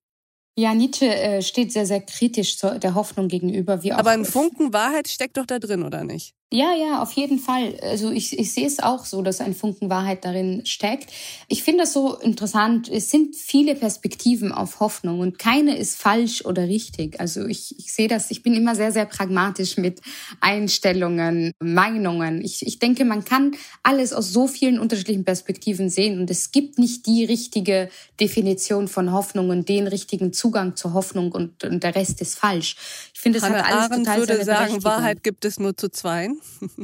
Ja, 0.58 0.74
Nietzsche 0.74 1.06
äh, 1.06 1.42
steht 1.42 1.72
sehr, 1.72 1.86
sehr 1.86 2.02
kritisch 2.02 2.58
zur, 2.58 2.78
der 2.78 2.94
Hoffnung 2.94 3.30
gegenüber. 3.30 3.84
Wie 3.84 3.94
auch 3.94 4.00
Aber 4.00 4.12
ein 4.12 4.26
Funken 4.26 4.74
Wahrheit 4.74 5.08
steckt 5.08 5.38
doch 5.38 5.46
da 5.46 5.60
drin, 5.60 5.82
oder 5.82 6.04
nicht? 6.04 6.36
Ja, 6.54 6.76
ja, 6.76 7.02
auf 7.02 7.14
jeden 7.14 7.40
Fall. 7.40 7.78
Also 7.82 8.12
ich, 8.12 8.38
ich 8.38 8.52
sehe 8.52 8.68
es 8.68 8.80
auch 8.82 9.06
so, 9.06 9.22
dass 9.22 9.40
ein 9.40 9.56
Funken 9.56 9.90
Wahrheit 9.90 10.26
darin 10.26 10.66
steckt. 10.66 11.10
Ich 11.48 11.64
finde 11.64 11.84
das 11.84 11.94
so 11.94 12.18
interessant. 12.18 12.90
Es 12.90 13.10
sind 13.10 13.38
viele 13.38 13.74
Perspektiven 13.74 14.52
auf 14.52 14.82
Hoffnung 14.82 15.22
und 15.22 15.40
keine 15.40 15.78
ist 15.78 15.96
falsch 15.96 16.44
oder 16.44 16.64
richtig. 16.64 17.22
Also 17.22 17.46
ich, 17.46 17.80
ich 17.80 17.94
sehe 17.94 18.10
das, 18.10 18.32
ich 18.32 18.44
bin 18.44 18.54
immer 18.54 18.76
sehr, 18.76 18.92
sehr 18.92 19.06
pragmatisch 19.06 19.78
mit 19.78 20.02
Einstellungen, 20.42 21.54
Meinungen. 21.62 22.42
Ich, 22.42 22.68
ich 22.68 22.80
denke, 22.80 23.06
man 23.06 23.24
kann 23.24 23.56
alles 23.82 24.12
aus 24.12 24.34
so 24.34 24.46
vielen 24.46 24.78
unterschiedlichen 24.78 25.24
Perspektiven 25.24 25.90
sehen 25.90 26.20
und 26.20 26.30
es 26.30 26.52
gibt 26.52 26.78
nicht 26.78 27.06
die 27.06 27.24
richtige 27.24 27.88
Definition 28.20 28.90
von 28.90 29.14
Hoffnung 29.14 29.52
und 29.52 29.70
den 29.70 29.88
richtigen 29.88 30.34
Zugang 30.34 30.76
zur 30.76 30.92
Hoffnung 30.92 31.32
und, 31.32 31.64
und 31.64 31.82
der 31.82 31.96
Rest 31.96 32.20
ist 32.20 32.38
falsch. 32.38 32.76
Ich 33.14 33.22
finde, 33.22 33.38
es 33.38 33.46
hat 33.46 33.54
alles 33.54 33.90
Arendt 33.90 34.06
total 34.06 34.20
würde 34.20 34.44
sagen, 34.44 34.84
Wahrheit 34.84 35.24
gibt 35.24 35.46
es 35.46 35.58
nur 35.58 35.78
zu 35.78 35.88
zweien. 35.88 36.41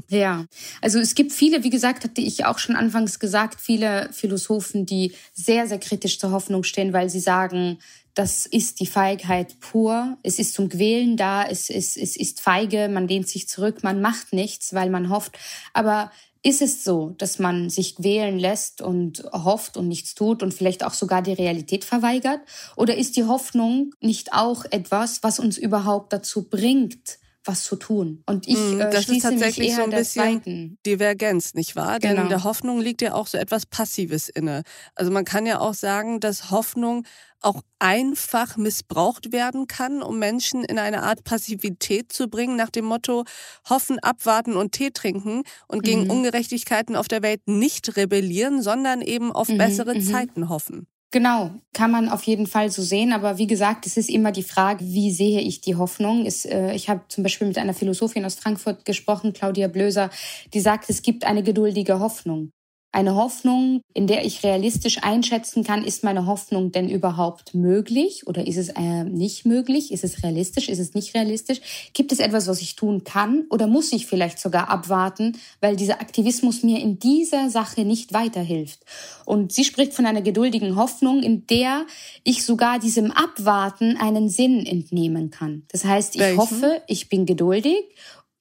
Ja, 0.09 0.45
also 0.81 0.99
es 0.99 1.15
gibt 1.15 1.31
viele, 1.31 1.63
wie 1.63 1.69
gesagt, 1.69 2.03
hatte 2.03 2.21
ich 2.21 2.45
auch 2.45 2.59
schon 2.59 2.75
anfangs 2.75 3.19
gesagt, 3.19 3.59
viele 3.59 4.09
Philosophen, 4.11 4.85
die 4.85 5.13
sehr, 5.33 5.67
sehr 5.67 5.79
kritisch 5.79 6.19
zur 6.19 6.31
Hoffnung 6.31 6.63
stehen, 6.63 6.93
weil 6.93 7.09
sie 7.09 7.19
sagen, 7.19 7.79
das 8.13 8.47
ist 8.47 8.79
die 8.79 8.87
Feigheit 8.87 9.59
pur. 9.59 10.17
Es 10.23 10.39
ist 10.39 10.55
zum 10.55 10.69
Quälen 10.69 11.17
da, 11.17 11.43
es, 11.43 11.69
es, 11.69 11.95
es 11.95 12.15
ist 12.15 12.41
feige, 12.41 12.89
man 12.89 13.07
lehnt 13.07 13.27
sich 13.27 13.47
zurück, 13.47 13.83
man 13.83 14.01
macht 14.01 14.33
nichts, 14.33 14.73
weil 14.73 14.89
man 14.89 15.09
hofft. 15.09 15.37
Aber 15.73 16.11
ist 16.41 16.61
es 16.61 16.83
so, 16.83 17.13
dass 17.17 17.39
man 17.39 17.69
sich 17.69 17.95
quälen 17.95 18.39
lässt 18.39 18.81
und 18.81 19.23
hofft 19.33 19.77
und 19.77 19.87
nichts 19.87 20.15
tut 20.15 20.41
und 20.41 20.53
vielleicht 20.53 20.83
auch 20.83 20.93
sogar 20.93 21.21
die 21.21 21.33
Realität 21.33 21.83
verweigert? 21.83 22.39
Oder 22.75 22.95
ist 22.95 23.17
die 23.17 23.25
Hoffnung 23.25 23.93
nicht 23.99 24.33
auch 24.33 24.65
etwas, 24.71 25.21
was 25.23 25.39
uns 25.39 25.57
überhaupt 25.57 26.13
dazu 26.13 26.49
bringt, 26.49 27.19
was 27.47 27.63
zu 27.63 27.75
tun. 27.75 28.23
Und 28.25 28.47
ich 28.47 28.57
mm, 28.57 28.81
äh, 28.81 28.89
das 28.89 29.09
ist 29.09 29.21
tatsächlich 29.21 29.75
so 29.75 29.83
ein 29.83 29.89
bisschen 29.89 30.77
Divergenz, 30.85 31.53
nicht 31.53 31.75
wahr? 31.75 31.99
Denn 31.99 32.15
genau. 32.15 32.29
der 32.29 32.43
Hoffnung 32.43 32.79
liegt 32.79 33.01
ja 33.01 33.13
auch 33.13 33.27
so 33.27 33.37
etwas 33.37 33.65
Passives 33.65 34.29
inne. 34.29 34.63
Also 34.95 35.11
man 35.11 35.25
kann 35.25 35.45
ja 35.45 35.59
auch 35.59 35.73
sagen, 35.73 36.19
dass 36.19 36.51
Hoffnung 36.51 37.05
auch 37.41 37.61
einfach 37.79 38.57
missbraucht 38.57 39.31
werden 39.31 39.67
kann, 39.67 40.01
um 40.01 40.17
Menschen 40.19 40.63
in 40.63 40.79
eine 40.79 41.03
Art 41.03 41.23
Passivität 41.23 42.11
zu 42.11 42.27
bringen, 42.27 42.55
nach 42.55 42.71
dem 42.71 42.85
Motto 42.85 43.25
hoffen, 43.69 43.99
abwarten 43.99 44.55
und 44.55 44.71
Tee 44.71 44.91
trinken 44.91 45.43
und 45.67 45.83
gegen 45.83 46.05
mhm. 46.05 46.11
Ungerechtigkeiten 46.11 46.95
auf 46.95 47.07
der 47.07 47.21
Welt 47.21 47.41
nicht 47.45 47.95
rebellieren, 47.95 48.61
sondern 48.61 49.01
eben 49.01 49.31
auf 49.31 49.49
mhm, 49.49 49.57
bessere 49.57 49.95
mhm. 49.95 50.01
Zeiten 50.01 50.49
hoffen. 50.49 50.87
Genau, 51.11 51.51
kann 51.73 51.91
man 51.91 52.09
auf 52.09 52.23
jeden 52.23 52.47
Fall 52.47 52.69
so 52.69 52.81
sehen. 52.81 53.13
Aber 53.13 53.37
wie 53.37 53.47
gesagt, 53.47 53.85
es 53.85 53.95
ist 53.95 54.09
immer 54.09 54.31
die 54.33 54.43
Frage, 54.43 54.83
wie 54.85 55.11
sehe 55.11 55.39
ich 55.39 55.61
die 55.61 55.75
Hoffnung? 55.75 56.25
Es, 56.25 56.43
äh, 56.45 56.73
ich 56.73 56.89
habe 56.89 57.01
zum 57.07 57.23
Beispiel 57.23 57.47
mit 57.47 57.57
einer 57.57 57.73
Philosophin 57.73 58.25
aus 58.25 58.35
Frankfurt 58.35 58.83
gesprochen, 58.83 59.31
Claudia 59.31 59.69
Blöser, 59.69 60.09
die 60.53 60.59
sagt, 60.59 60.89
es 60.89 61.01
gibt 61.01 61.23
eine 61.23 61.43
geduldige 61.43 61.99
Hoffnung. 61.99 62.51
Eine 62.93 63.15
Hoffnung, 63.15 63.81
in 63.93 64.07
der 64.07 64.25
ich 64.25 64.43
realistisch 64.43 65.03
einschätzen 65.03 65.63
kann, 65.63 65.83
ist 65.83 66.03
meine 66.03 66.25
Hoffnung 66.25 66.71
denn 66.71 66.89
überhaupt 66.89 67.53
möglich 67.53 68.25
oder 68.27 68.47
ist 68.47 68.57
es 68.57 68.69
äh, 68.69 69.03
nicht 69.03 69.45
möglich? 69.45 69.91
Ist 69.91 70.05
es 70.05 70.23
realistisch? 70.23 70.69
Ist 70.69 70.79
es 70.79 70.93
nicht 70.93 71.13
realistisch? 71.13 71.59
Gibt 71.93 72.11
es 72.11 72.19
etwas, 72.19 72.47
was 72.47 72.61
ich 72.61 72.75
tun 72.75 73.03
kann 73.03 73.45
oder 73.49 73.67
muss 73.67 73.91
ich 73.91 74.07
vielleicht 74.07 74.39
sogar 74.39 74.69
abwarten, 74.69 75.37
weil 75.59 75.75
dieser 75.75 75.99
Aktivismus 75.99 76.63
mir 76.63 76.79
in 76.79 76.97
dieser 76.97 77.49
Sache 77.49 77.83
nicht 77.83 78.13
weiterhilft? 78.13 78.79
Und 79.25 79.51
sie 79.51 79.65
spricht 79.65 79.93
von 79.93 80.05
einer 80.05 80.21
geduldigen 80.21 80.77
Hoffnung, 80.77 81.21
in 81.21 81.45
der 81.45 81.85
ich 82.23 82.45
sogar 82.45 82.79
diesem 82.79 83.11
Abwarten 83.11 83.97
einen 83.97 84.29
Sinn 84.29 84.65
entnehmen 84.65 85.29
kann. 85.29 85.63
Das 85.71 85.83
heißt, 85.83 86.15
ich 86.15 86.21
Welchen? 86.21 86.39
hoffe, 86.39 86.81
ich 86.87 87.09
bin 87.09 87.25
geduldig 87.25 87.75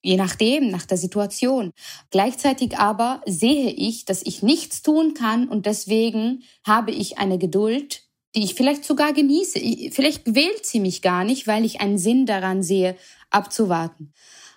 je 0.03 0.17
nachdem, 0.17 0.71
nach 0.71 0.87
der 0.87 0.99
Situation. 0.99 1.73
Gleichzeitig 2.11 2.79
aber 2.79 3.23
sehe 3.27 3.71
ich, 3.71 4.05
dass 4.05 4.23
ich 4.25 4.43
nichts 4.43 4.83
tun 4.83 5.15
kann 5.15 5.49
und 5.49 5.67
deswegen 5.67 6.43
habe 6.65 6.93
ich 6.93 7.19
eine 7.19 7.39
Geduld, 7.39 8.03
die 8.35 8.45
ich 8.45 8.55
vielleicht 8.55 8.85
sogar 8.85 9.13
genieße. 9.13 9.59
Vielleicht 9.93 10.35
wählt 10.35 10.67
sie 10.67 10.81
mich 10.81 11.03
gar 11.03 11.25
nicht, 11.25 11.47
weil 11.47 11.65
ich 11.65 11.81
einen 11.81 11.99
Sinn 11.99 12.27
daran 12.27 12.63
sehe, 12.63 12.97
abzuwarten. 13.31 14.13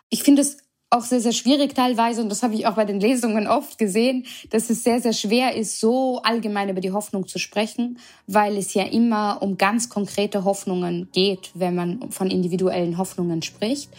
Ich 0.10 0.24
finde 0.24 0.42
es 0.42 0.58
auch 0.92 1.04
sehr, 1.04 1.22
sehr 1.22 1.34
schwierig 1.34 1.76
teilweise, 1.76 2.22
und 2.22 2.30
das 2.30 2.42
habe 2.42 2.56
ich 2.56 2.66
auch 2.66 2.74
bei 2.74 2.86
den 2.86 3.00
Lesungen 3.00 3.48
oft 3.48 3.78
gesehen, 3.78 4.26
dass 4.50 4.70
es 4.70 4.84
sehr, 4.84 5.00
sehr 5.00 5.14
schwer 5.14 5.56
ist, 5.56 5.80
so 5.80 6.22
allgemein 6.24 6.70
über 6.70 6.82
die 6.82 6.92
Hoffnung 6.92 7.28
zu 7.28 7.38
sprechen, 7.38 8.00
weil 8.26 8.58
es 8.58 8.74
ja 8.74 8.84
immer 8.84 9.42
um 9.42 9.58
ganz 9.58 9.90
konkrete 9.90 10.44
Hoffnungen 10.46 11.10
geht, 11.12 11.52
wenn 11.54 11.76
man 11.76 12.12
von 12.12 12.32
individuellen 12.32 12.98
Hoffnungen 12.98 13.44
spricht. 13.44 13.92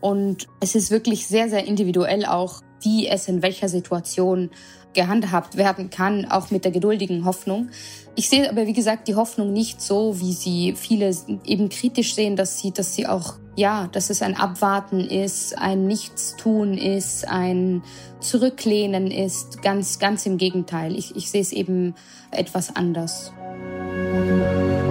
Und 0.00 0.46
es 0.60 0.74
ist 0.74 0.90
wirklich 0.90 1.26
sehr, 1.26 1.48
sehr 1.48 1.64
individuell 1.64 2.24
auch, 2.26 2.62
wie 2.82 3.08
es 3.08 3.28
in 3.28 3.42
welcher 3.42 3.68
Situation 3.68 4.50
gehandhabt 4.96 5.56
werden 5.56 5.90
kann, 5.90 6.24
auch 6.24 6.50
mit 6.50 6.64
der 6.64 6.72
geduldigen 6.72 7.24
Hoffnung. 7.24 7.68
Ich 8.16 8.28
sehe 8.28 8.48
aber, 8.48 8.66
wie 8.66 8.72
gesagt, 8.72 9.08
die 9.08 9.14
Hoffnung 9.14 9.52
nicht 9.52 9.80
so, 9.80 10.18
wie 10.18 10.32
sie 10.32 10.74
viele 10.74 11.14
eben 11.44 11.68
kritisch 11.68 12.14
sehen, 12.14 12.34
dass 12.34 12.58
sie, 12.58 12.72
dass 12.72 12.94
sie 12.94 13.06
auch, 13.06 13.34
ja, 13.56 13.88
dass 13.92 14.08
es 14.10 14.22
ein 14.22 14.36
Abwarten 14.36 15.00
ist, 15.00 15.56
ein 15.58 15.86
Nichtstun 15.86 16.78
ist, 16.78 17.28
ein 17.28 17.82
Zurücklehnen 18.20 19.10
ist. 19.10 19.62
Ganz, 19.62 19.98
ganz 19.98 20.24
im 20.24 20.38
Gegenteil. 20.38 20.96
Ich, 20.96 21.14
ich 21.14 21.30
sehe 21.30 21.42
es 21.42 21.52
eben 21.52 21.94
etwas 22.30 22.74
anders. 22.74 23.32
Wie 23.52 24.85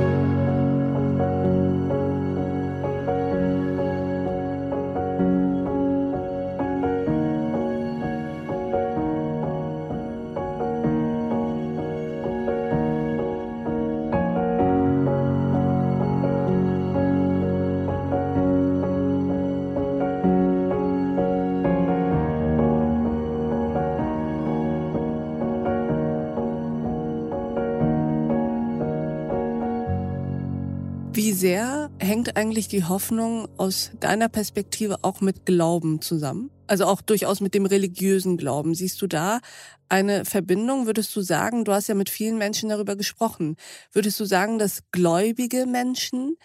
sehr 31.45 31.91
hängt 31.99 32.37
eigentlich 32.37 32.69
die 32.69 32.85
Hoffnung 32.85 33.47
aus 33.59 33.91
deiner 33.99 34.29
Perspektive 34.29 35.03
auch 35.03 35.21
mit 35.21 35.45
Glauben 35.45 36.01
zusammen? 36.01 36.49
Also 36.65 36.85
auch 36.85 37.01
durchaus 37.01 37.39
mit 37.39 37.53
dem 37.53 37.67
religiösen 37.67 38.35
Glauben. 38.35 38.73
Siehst 38.73 38.99
du 38.99 39.05
da 39.05 39.41
eine 39.87 40.25
Verbindung? 40.25 40.87
Würdest 40.87 41.15
du 41.15 41.21
sagen, 41.21 41.63
du 41.63 41.71
hast 41.71 41.87
ja 41.87 41.93
mit 41.93 42.09
vielen 42.09 42.39
Menschen 42.39 42.69
darüber 42.69 42.95
gesprochen, 42.95 43.57
würdest 43.91 44.19
du 44.19 44.25
sagen, 44.25 44.57
dass 44.57 44.85
gläubige 44.91 45.67
Menschen, 45.67 46.35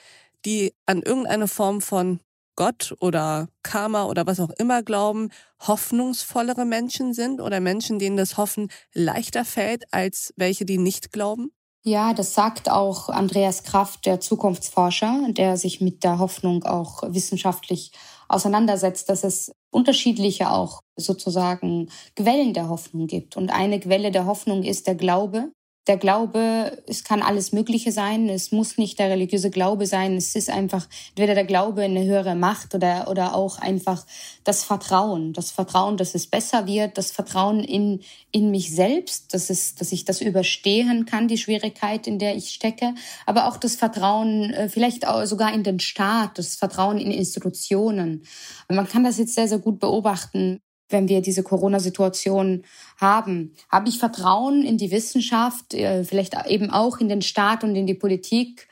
die 0.45 0.75
an 0.85 1.01
irgendeine 1.01 1.49
Form 1.49 1.81
von 1.81 2.21
Gott 2.55 2.95
oder 3.01 3.49
Karma 3.63 4.05
oder 4.05 4.27
was 4.27 4.39
auch 4.39 4.51
immer 4.59 4.83
glauben, 4.83 5.31
hoffnungsvollere 5.61 6.67
Menschen 6.67 7.15
sind 7.15 7.41
oder 7.41 7.61
Menschen, 7.61 7.99
denen 7.99 8.19
das 8.19 8.37
Hoffen 8.37 8.69
leichter 8.93 9.47
fällt 9.47 9.85
als 9.95 10.35
welche, 10.37 10.67
die 10.67 10.77
nicht 10.77 11.11
glauben? 11.11 11.53
Ja, 11.83 12.13
das 12.13 12.35
sagt 12.35 12.71
auch 12.71 13.09
Andreas 13.09 13.63
Kraft, 13.63 14.05
der 14.05 14.21
Zukunftsforscher, 14.21 15.29
der 15.31 15.57
sich 15.57 15.81
mit 15.81 16.05
der 16.05 16.19
Hoffnung 16.19 16.65
auch 16.65 17.03
wissenschaftlich 17.07 17.93
auseinandersetzt, 18.29 19.09
dass 19.09 19.25
es 19.25 19.51
unterschiedliche 19.71 20.51
auch 20.51 20.81
sozusagen 20.97 21.89
Quellen 22.17 22.53
der 22.53 22.69
Hoffnung 22.69 23.07
gibt. 23.07 23.37
Und 23.37 23.51
eine 23.51 23.81
Quelle 23.81 24.11
der 24.11 24.27
Hoffnung 24.27 24.63
ist 24.63 24.87
der 24.87 24.95
Glaube 24.95 25.53
der 25.91 25.97
Glaube, 25.97 26.85
es 26.87 27.03
kann 27.03 27.21
alles 27.21 27.51
Mögliche 27.51 27.91
sein. 27.91 28.29
Es 28.29 28.53
muss 28.53 28.79
nicht 28.79 29.01
der 29.01 29.11
religiöse 29.11 29.51
Glaube 29.51 29.87
sein. 29.87 30.17
Es 30.17 30.37
ist 30.37 30.49
einfach 30.49 30.87
entweder 31.09 31.35
der 31.35 31.45
Glaube 31.45 31.85
in 31.85 31.97
eine 31.97 32.07
höhere 32.07 32.37
Macht 32.37 32.77
oder, 32.77 33.09
oder 33.11 33.35
auch 33.35 33.59
einfach 33.59 34.07
das 34.45 34.63
Vertrauen. 34.63 35.33
Das 35.33 35.51
Vertrauen, 35.51 35.97
dass 35.97 36.15
es 36.15 36.29
besser 36.29 36.69
wird. 36.69 36.97
Das 36.97 37.11
Vertrauen 37.11 37.65
in, 37.65 38.03
in 38.31 38.53
mich 38.53 38.73
selbst, 38.73 39.35
dass 39.35 39.51
es, 39.51 39.75
dass 39.75 39.91
ich 39.91 40.05
das 40.05 40.21
überstehen 40.21 41.07
kann, 41.07 41.27
die 41.27 41.39
Schwierigkeit, 41.39 42.07
in 42.07 42.21
der 42.21 42.37
ich 42.37 42.51
stecke. 42.51 42.95
Aber 43.27 43.49
auch 43.49 43.57
das 43.57 43.75
Vertrauen, 43.75 44.55
äh, 44.55 44.69
vielleicht 44.69 45.09
auch 45.09 45.25
sogar 45.25 45.53
in 45.53 45.65
den 45.65 45.81
Staat, 45.81 46.39
das 46.39 46.55
Vertrauen 46.55 46.99
in 46.99 47.11
Institutionen. 47.11 48.23
Man 48.69 48.87
kann 48.87 49.03
das 49.03 49.19
jetzt 49.19 49.35
sehr, 49.35 49.49
sehr 49.49 49.59
gut 49.59 49.81
beobachten 49.81 50.61
wenn 50.91 51.09
wir 51.09 51.23
diese 51.23 51.43
Corona-Situation 51.43 52.65
haben. 52.99 53.55
Habe 53.71 53.89
ich 53.89 53.99
Vertrauen 53.99 54.65
in 54.65 54.79
die 54.79 54.91
Wissenschaft, 54.91 55.75
äh, 55.75 56.05
vielleicht 56.05 56.37
eben 56.47 56.71
auch 56.71 56.99
in 56.99 57.09
den 57.09 57.23
Staat 57.23 57.65
und 57.65 57.75
in 57.75 57.87
die 57.87 57.95
Politik, 57.95 58.69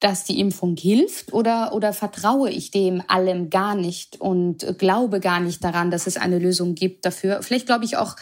dass 0.00 0.24
die 0.24 0.40
Impfung 0.40 0.76
hilft 0.76 1.32
oder, 1.32 1.72
oder 1.72 1.92
vertraue 1.92 2.50
ich 2.50 2.70
dem 2.70 3.02
allem 3.08 3.48
gar 3.48 3.74
nicht 3.74 4.20
und 4.20 4.78
glaube 4.78 5.20
gar 5.20 5.40
nicht 5.40 5.64
daran, 5.64 5.90
dass 5.90 6.06
es 6.06 6.16
eine 6.18 6.38
Lösung 6.38 6.74
gibt 6.74 7.06
dafür? 7.06 7.42
Vielleicht 7.42 7.66
glaube 7.66 7.86
ich 7.86 7.96
auch 7.96 8.16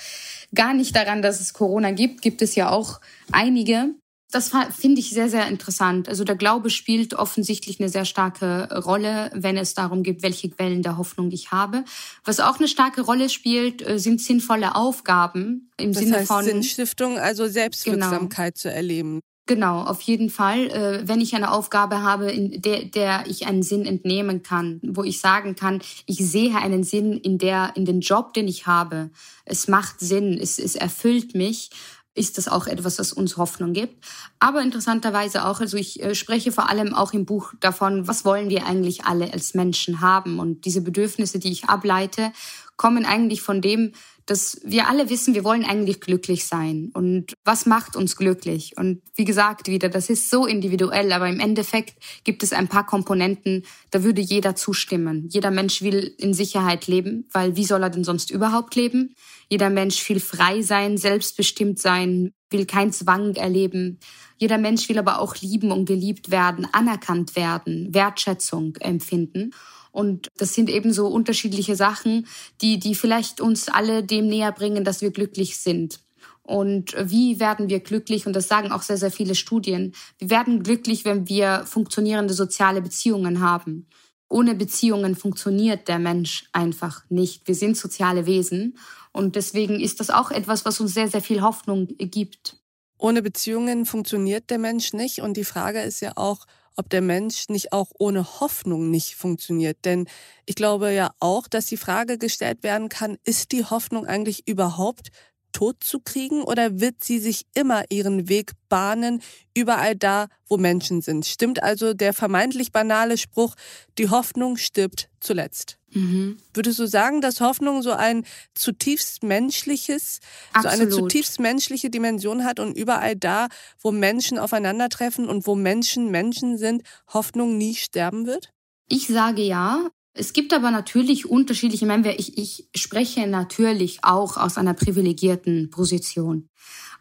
gar 0.54 0.72
nicht 0.72 0.94
daran, 0.94 1.20
dass 1.20 1.40
es 1.40 1.52
Corona 1.52 1.90
gibt. 1.90 2.22
Gibt 2.22 2.42
es 2.42 2.54
ja 2.54 2.70
auch 2.70 3.00
einige 3.32 3.94
das 4.34 4.50
finde 4.76 5.00
ich 5.00 5.10
sehr, 5.10 5.28
sehr 5.28 5.46
interessant. 5.46 6.08
Also 6.08 6.24
der 6.24 6.34
Glaube 6.34 6.68
spielt 6.68 7.14
offensichtlich 7.14 7.78
eine 7.78 7.88
sehr 7.88 8.04
starke 8.04 8.68
Rolle, 8.84 9.30
wenn 9.32 9.56
es 9.56 9.74
darum 9.74 10.02
geht, 10.02 10.22
welche 10.22 10.50
Quellen 10.50 10.82
der 10.82 10.98
Hoffnung 10.98 11.30
ich 11.30 11.52
habe. 11.52 11.84
Was 12.24 12.40
auch 12.40 12.58
eine 12.58 12.66
starke 12.66 13.02
Rolle 13.02 13.28
spielt, 13.28 13.86
äh, 13.86 13.98
sind 13.98 14.20
sinnvolle 14.20 14.74
Aufgaben 14.74 15.70
im 15.76 15.92
das 15.92 16.02
Sinne 16.02 16.16
heißt, 16.16 16.26
von 16.26 16.44
Sinnstiftung, 16.44 17.18
also 17.18 17.46
Selbstwirksamkeit 17.46 18.54
genau. 18.54 18.60
zu 18.60 18.72
erleben. 18.72 19.20
Genau, 19.46 19.82
auf 19.82 20.00
jeden 20.00 20.30
Fall. 20.30 20.68
Äh, 20.70 21.06
wenn 21.06 21.20
ich 21.20 21.36
eine 21.36 21.52
Aufgabe 21.52 22.02
habe, 22.02 22.32
in 22.32 22.62
der, 22.62 22.86
der 22.86 23.24
ich 23.26 23.46
einen 23.46 23.62
Sinn 23.62 23.84
entnehmen 23.84 24.42
kann, 24.42 24.80
wo 24.82 25.04
ich 25.04 25.20
sagen 25.20 25.54
kann, 25.54 25.80
ich 26.06 26.18
sehe 26.18 26.56
einen 26.56 26.82
Sinn 26.82 27.12
in 27.12 27.38
der, 27.38 27.72
in 27.76 27.84
den 27.84 28.00
Job, 28.00 28.32
den 28.32 28.48
ich 28.48 28.66
habe. 28.66 29.10
Es 29.44 29.68
macht 29.68 30.00
Sinn, 30.00 30.38
es, 30.40 30.58
es 30.58 30.74
erfüllt 30.74 31.34
mich 31.34 31.70
ist 32.14 32.38
das 32.38 32.48
auch 32.48 32.66
etwas, 32.66 32.98
was 32.98 33.12
uns 33.12 33.36
Hoffnung 33.36 33.72
gibt. 33.72 34.04
Aber 34.38 34.62
interessanterweise 34.62 35.46
auch, 35.46 35.60
also 35.60 35.76
ich 35.76 36.02
äh, 36.02 36.14
spreche 36.14 36.52
vor 36.52 36.68
allem 36.68 36.94
auch 36.94 37.12
im 37.12 37.24
Buch 37.24 37.52
davon, 37.60 38.06
was 38.06 38.24
wollen 38.24 38.50
wir 38.50 38.66
eigentlich 38.66 39.04
alle 39.04 39.32
als 39.32 39.54
Menschen 39.54 40.00
haben? 40.00 40.38
Und 40.38 40.64
diese 40.64 40.80
Bedürfnisse, 40.80 41.38
die 41.38 41.50
ich 41.50 41.64
ableite, 41.64 42.32
kommen 42.76 43.04
eigentlich 43.04 43.42
von 43.42 43.60
dem, 43.60 43.92
dass 44.26 44.60
wir 44.64 44.88
alle 44.88 45.10
wissen, 45.10 45.34
wir 45.34 45.44
wollen 45.44 45.64
eigentlich 45.64 46.00
glücklich 46.00 46.46
sein. 46.46 46.90
Und 46.94 47.34
was 47.44 47.66
macht 47.66 47.94
uns 47.94 48.16
glücklich? 48.16 48.76
Und 48.76 49.02
wie 49.14 49.24
gesagt, 49.24 49.68
wieder, 49.68 49.88
das 49.88 50.08
ist 50.08 50.30
so 50.30 50.46
individuell, 50.46 51.12
aber 51.12 51.28
im 51.28 51.40
Endeffekt 51.40 51.94
gibt 52.24 52.42
es 52.42 52.52
ein 52.52 52.68
paar 52.68 52.86
Komponenten, 52.86 53.64
da 53.90 54.02
würde 54.02 54.22
jeder 54.22 54.56
zustimmen. 54.56 55.28
Jeder 55.30 55.50
Mensch 55.50 55.82
will 55.82 56.14
in 56.16 56.32
Sicherheit 56.32 56.86
leben, 56.86 57.28
weil 57.32 57.56
wie 57.56 57.64
soll 57.64 57.82
er 57.82 57.90
denn 57.90 58.04
sonst 58.04 58.30
überhaupt 58.30 58.74
leben? 58.76 59.14
Jeder 59.50 59.68
Mensch 59.68 60.08
will 60.08 60.20
frei 60.20 60.62
sein, 60.62 60.96
selbstbestimmt 60.96 61.78
sein, 61.78 62.32
will 62.50 62.64
keinen 62.64 62.92
Zwang 62.92 63.34
erleben. 63.34 63.98
Jeder 64.38 64.58
Mensch 64.58 64.88
will 64.88 64.98
aber 64.98 65.20
auch 65.20 65.36
lieben 65.36 65.70
und 65.70 65.84
geliebt 65.84 66.30
werden, 66.30 66.66
anerkannt 66.72 67.36
werden, 67.36 67.92
Wertschätzung 67.92 68.76
empfinden. 68.76 69.50
Und 69.94 70.32
das 70.38 70.54
sind 70.54 70.68
eben 70.70 70.92
so 70.92 71.06
unterschiedliche 71.06 71.76
Sachen, 71.76 72.26
die, 72.60 72.80
die 72.80 72.96
vielleicht 72.96 73.40
uns 73.40 73.68
alle 73.68 74.02
dem 74.02 74.26
näher 74.26 74.50
bringen, 74.50 74.82
dass 74.82 75.02
wir 75.02 75.12
glücklich 75.12 75.58
sind. 75.58 76.00
Und 76.42 76.96
wie 76.98 77.38
werden 77.38 77.68
wir 77.68 77.78
glücklich? 77.78 78.26
Und 78.26 78.34
das 78.34 78.48
sagen 78.48 78.72
auch 78.72 78.82
sehr, 78.82 78.96
sehr 78.96 79.12
viele 79.12 79.36
Studien. 79.36 79.94
Wir 80.18 80.30
werden 80.30 80.64
glücklich, 80.64 81.04
wenn 81.04 81.28
wir 81.28 81.64
funktionierende 81.64 82.34
soziale 82.34 82.82
Beziehungen 82.82 83.40
haben. 83.40 83.86
Ohne 84.28 84.56
Beziehungen 84.56 85.14
funktioniert 85.14 85.86
der 85.86 86.00
Mensch 86.00 86.48
einfach 86.52 87.04
nicht. 87.08 87.46
Wir 87.46 87.54
sind 87.54 87.76
soziale 87.76 88.26
Wesen. 88.26 88.76
Und 89.12 89.36
deswegen 89.36 89.78
ist 89.78 90.00
das 90.00 90.10
auch 90.10 90.32
etwas, 90.32 90.64
was 90.64 90.80
uns 90.80 90.92
sehr, 90.92 91.06
sehr 91.06 91.22
viel 91.22 91.40
Hoffnung 91.40 91.86
gibt. 91.98 92.56
Ohne 92.98 93.22
Beziehungen 93.22 93.86
funktioniert 93.86 94.50
der 94.50 94.58
Mensch 94.58 94.92
nicht. 94.92 95.20
Und 95.20 95.36
die 95.36 95.44
Frage 95.44 95.82
ist 95.82 96.00
ja 96.00 96.14
auch, 96.16 96.46
ob 96.76 96.90
der 96.90 97.02
Mensch 97.02 97.48
nicht 97.48 97.72
auch 97.72 97.90
ohne 97.98 98.40
Hoffnung 98.40 98.90
nicht 98.90 99.16
funktioniert. 99.16 99.84
Denn 99.84 100.08
ich 100.46 100.54
glaube 100.54 100.92
ja 100.92 101.12
auch, 101.20 101.48
dass 101.48 101.66
die 101.66 101.76
Frage 101.76 102.18
gestellt 102.18 102.62
werden 102.62 102.88
kann, 102.88 103.18
ist 103.24 103.52
die 103.52 103.64
Hoffnung 103.64 104.06
eigentlich 104.06 104.46
überhaupt 104.48 105.10
tot 105.54 105.82
zu 105.82 106.00
kriegen 106.00 106.42
oder 106.42 106.80
wird 106.80 107.02
sie 107.02 107.18
sich 107.18 107.46
immer 107.54 107.84
ihren 107.88 108.28
Weg 108.28 108.52
bahnen, 108.68 109.22
überall 109.54 109.96
da, 109.96 110.26
wo 110.46 110.58
Menschen 110.58 111.00
sind? 111.00 111.24
Stimmt 111.24 111.62
also 111.62 111.94
der 111.94 112.12
vermeintlich 112.12 112.72
banale 112.72 113.16
Spruch, 113.16 113.54
die 113.96 114.10
Hoffnung 114.10 114.58
stirbt 114.58 115.08
zuletzt? 115.20 115.78
Mhm. 115.92 116.38
Würdest 116.52 116.78
du 116.80 116.86
sagen, 116.86 117.20
dass 117.20 117.40
Hoffnung 117.40 117.82
so 117.82 117.92
ein 117.92 118.26
zutiefst 118.54 119.22
menschliches, 119.22 120.18
Absolut. 120.52 120.76
so 120.76 120.82
eine 120.82 120.90
zutiefst 120.90 121.40
menschliche 121.40 121.88
Dimension 121.88 122.44
hat 122.44 122.58
und 122.58 122.76
überall 122.76 123.16
da, 123.16 123.46
wo 123.80 123.92
Menschen 123.92 124.38
aufeinandertreffen 124.38 125.28
und 125.28 125.46
wo 125.46 125.54
Menschen 125.54 126.10
Menschen 126.10 126.58
sind, 126.58 126.82
Hoffnung 127.08 127.56
nie 127.56 127.76
sterben 127.76 128.26
wird? 128.26 128.50
Ich 128.88 129.06
sage 129.06 129.42
ja. 129.42 129.88
Es 130.16 130.32
gibt 130.32 130.54
aber 130.54 130.70
natürlich 130.70 131.28
unterschiedliche, 131.28 131.86
ich, 132.16 132.38
ich 132.38 132.68
spreche 132.80 133.26
natürlich 133.26 134.04
auch 134.04 134.36
aus 134.36 134.56
einer 134.56 134.74
privilegierten 134.74 135.70
Position. 135.70 136.48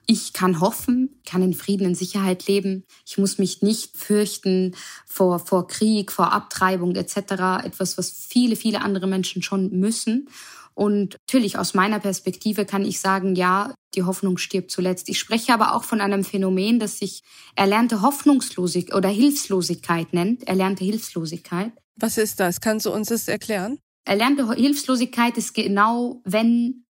ich 0.08 0.34
kann 0.34 0.60
hoffen, 0.60 1.21
kann 1.26 1.43
in 1.43 1.54
Frieden 1.54 1.88
und 1.88 1.95
Sicherheit 1.95 2.47
leben. 2.47 2.84
Ich 3.06 3.17
muss 3.17 3.38
mich 3.38 3.62
nicht 3.62 3.95
fürchten 3.95 4.76
vor, 5.06 5.39
vor 5.39 5.67
Krieg, 5.67 6.12
vor 6.12 6.34
Abtreibung 6.34 6.95
etc. 6.95 7.63
Etwas, 7.63 7.97
was 7.97 8.10
viele, 8.10 8.56
viele 8.56 8.82
andere 8.82 9.08
Menschen 9.08 9.43
schon 9.43 9.69
müssen. 9.80 10.28
Und 10.73 11.17
natürlich 11.28 11.58
aus 11.60 11.76
meiner 11.76 11.99
Perspektive 11.99 12.65
kann 12.65 12.84
ich 12.84 12.99
sagen, 12.99 13.36
ja, 13.36 13.76
die 13.93 14.04
Hoffnung 14.04 14.38
stirbt 14.38 14.71
zuletzt. 14.71 15.08
Ich 15.08 15.19
spreche 15.19 15.54
aber 15.54 15.76
auch 15.76 15.84
von 15.84 16.02
einem 16.02 16.23
Phänomen, 16.23 16.80
das 16.80 16.97
sich 16.97 17.21
erlernte 17.56 18.02
Hoffnungslosigkeit 18.02 18.95
oder 18.95 19.10
Hilflosigkeit 19.10 20.13
nennt, 20.13 20.47
erlernte 20.47 20.84
Hilflosigkeit. 20.84 21.71
Was 21.95 22.17
ist 22.17 22.39
das? 22.39 22.62
Kannst 22.62 22.86
du 22.86 22.91
uns 22.91 23.10
das 23.10 23.27
erklären? 23.27 23.79
Erlernte 24.06 24.51
Hilflosigkeit 24.53 25.38
ist 25.38 25.53
genau, 25.53 26.21
wenn, 26.25 26.86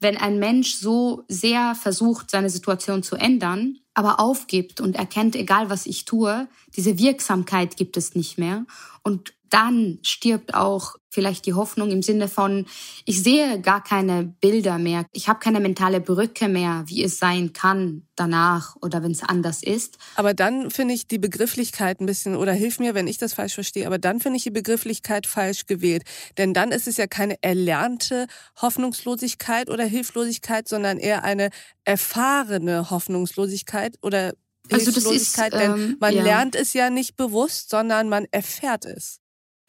wenn 0.00 0.16
ein 0.16 0.38
Mensch 0.38 0.74
so 0.74 1.24
sehr 1.28 1.74
versucht, 1.74 2.30
seine 2.30 2.50
Situation 2.50 3.02
zu 3.02 3.16
ändern, 3.16 3.78
aber 3.94 4.20
aufgibt 4.20 4.80
und 4.80 4.96
erkennt, 4.96 5.34
egal 5.34 5.70
was 5.70 5.86
ich 5.86 6.04
tue, 6.04 6.48
diese 6.76 6.98
Wirksamkeit 6.98 7.76
gibt 7.76 7.96
es 7.96 8.14
nicht 8.14 8.38
mehr. 8.38 8.66
Und 9.02 9.32
dann 9.50 9.98
stirbt 10.02 10.54
auch 10.54 10.96
vielleicht 11.10 11.46
die 11.46 11.54
Hoffnung 11.54 11.90
im 11.90 12.02
Sinne 12.02 12.28
von, 12.28 12.66
ich 13.04 13.22
sehe 13.22 13.60
gar 13.60 13.82
keine 13.82 14.24
Bilder 14.24 14.78
mehr, 14.78 15.06
ich 15.12 15.28
habe 15.28 15.40
keine 15.40 15.60
mentale 15.60 16.00
Brücke 16.00 16.48
mehr, 16.48 16.84
wie 16.86 17.02
es 17.02 17.18
sein 17.18 17.52
kann 17.52 18.06
danach 18.14 18.76
oder 18.82 19.02
wenn 19.02 19.12
es 19.12 19.22
anders 19.22 19.62
ist. 19.62 19.98
Aber 20.16 20.34
dann 20.34 20.70
finde 20.70 20.94
ich 20.94 21.08
die 21.08 21.18
Begrifflichkeit 21.18 22.00
ein 22.00 22.06
bisschen, 22.06 22.36
oder 22.36 22.52
hilf 22.52 22.78
mir, 22.78 22.94
wenn 22.94 23.06
ich 23.06 23.18
das 23.18 23.34
falsch 23.34 23.54
verstehe, 23.54 23.86
aber 23.86 23.98
dann 23.98 24.20
finde 24.20 24.36
ich 24.36 24.44
die 24.44 24.50
Begrifflichkeit 24.50 25.26
falsch 25.26 25.66
gewählt. 25.66 26.02
Denn 26.36 26.52
dann 26.52 26.72
ist 26.72 26.86
es 26.86 26.98
ja 26.98 27.06
keine 27.06 27.42
erlernte 27.42 28.26
Hoffnungslosigkeit 28.60 29.70
oder 29.70 29.84
Hilflosigkeit, 29.84 30.68
sondern 30.68 30.98
eher 30.98 31.24
eine 31.24 31.50
erfahrene 31.84 32.90
Hoffnungslosigkeit 32.90 33.96
oder 34.02 34.34
also 34.70 34.92
Hilflosigkeit, 34.92 35.54
das 35.54 35.62
ist, 35.62 35.68
ähm, 35.68 35.76
denn 35.76 35.96
man 36.00 36.14
ja. 36.14 36.22
lernt 36.22 36.54
es 36.54 36.74
ja 36.74 36.90
nicht 36.90 37.16
bewusst, 37.16 37.70
sondern 37.70 38.08
man 38.08 38.26
erfährt 38.30 38.84
es. 38.84 39.20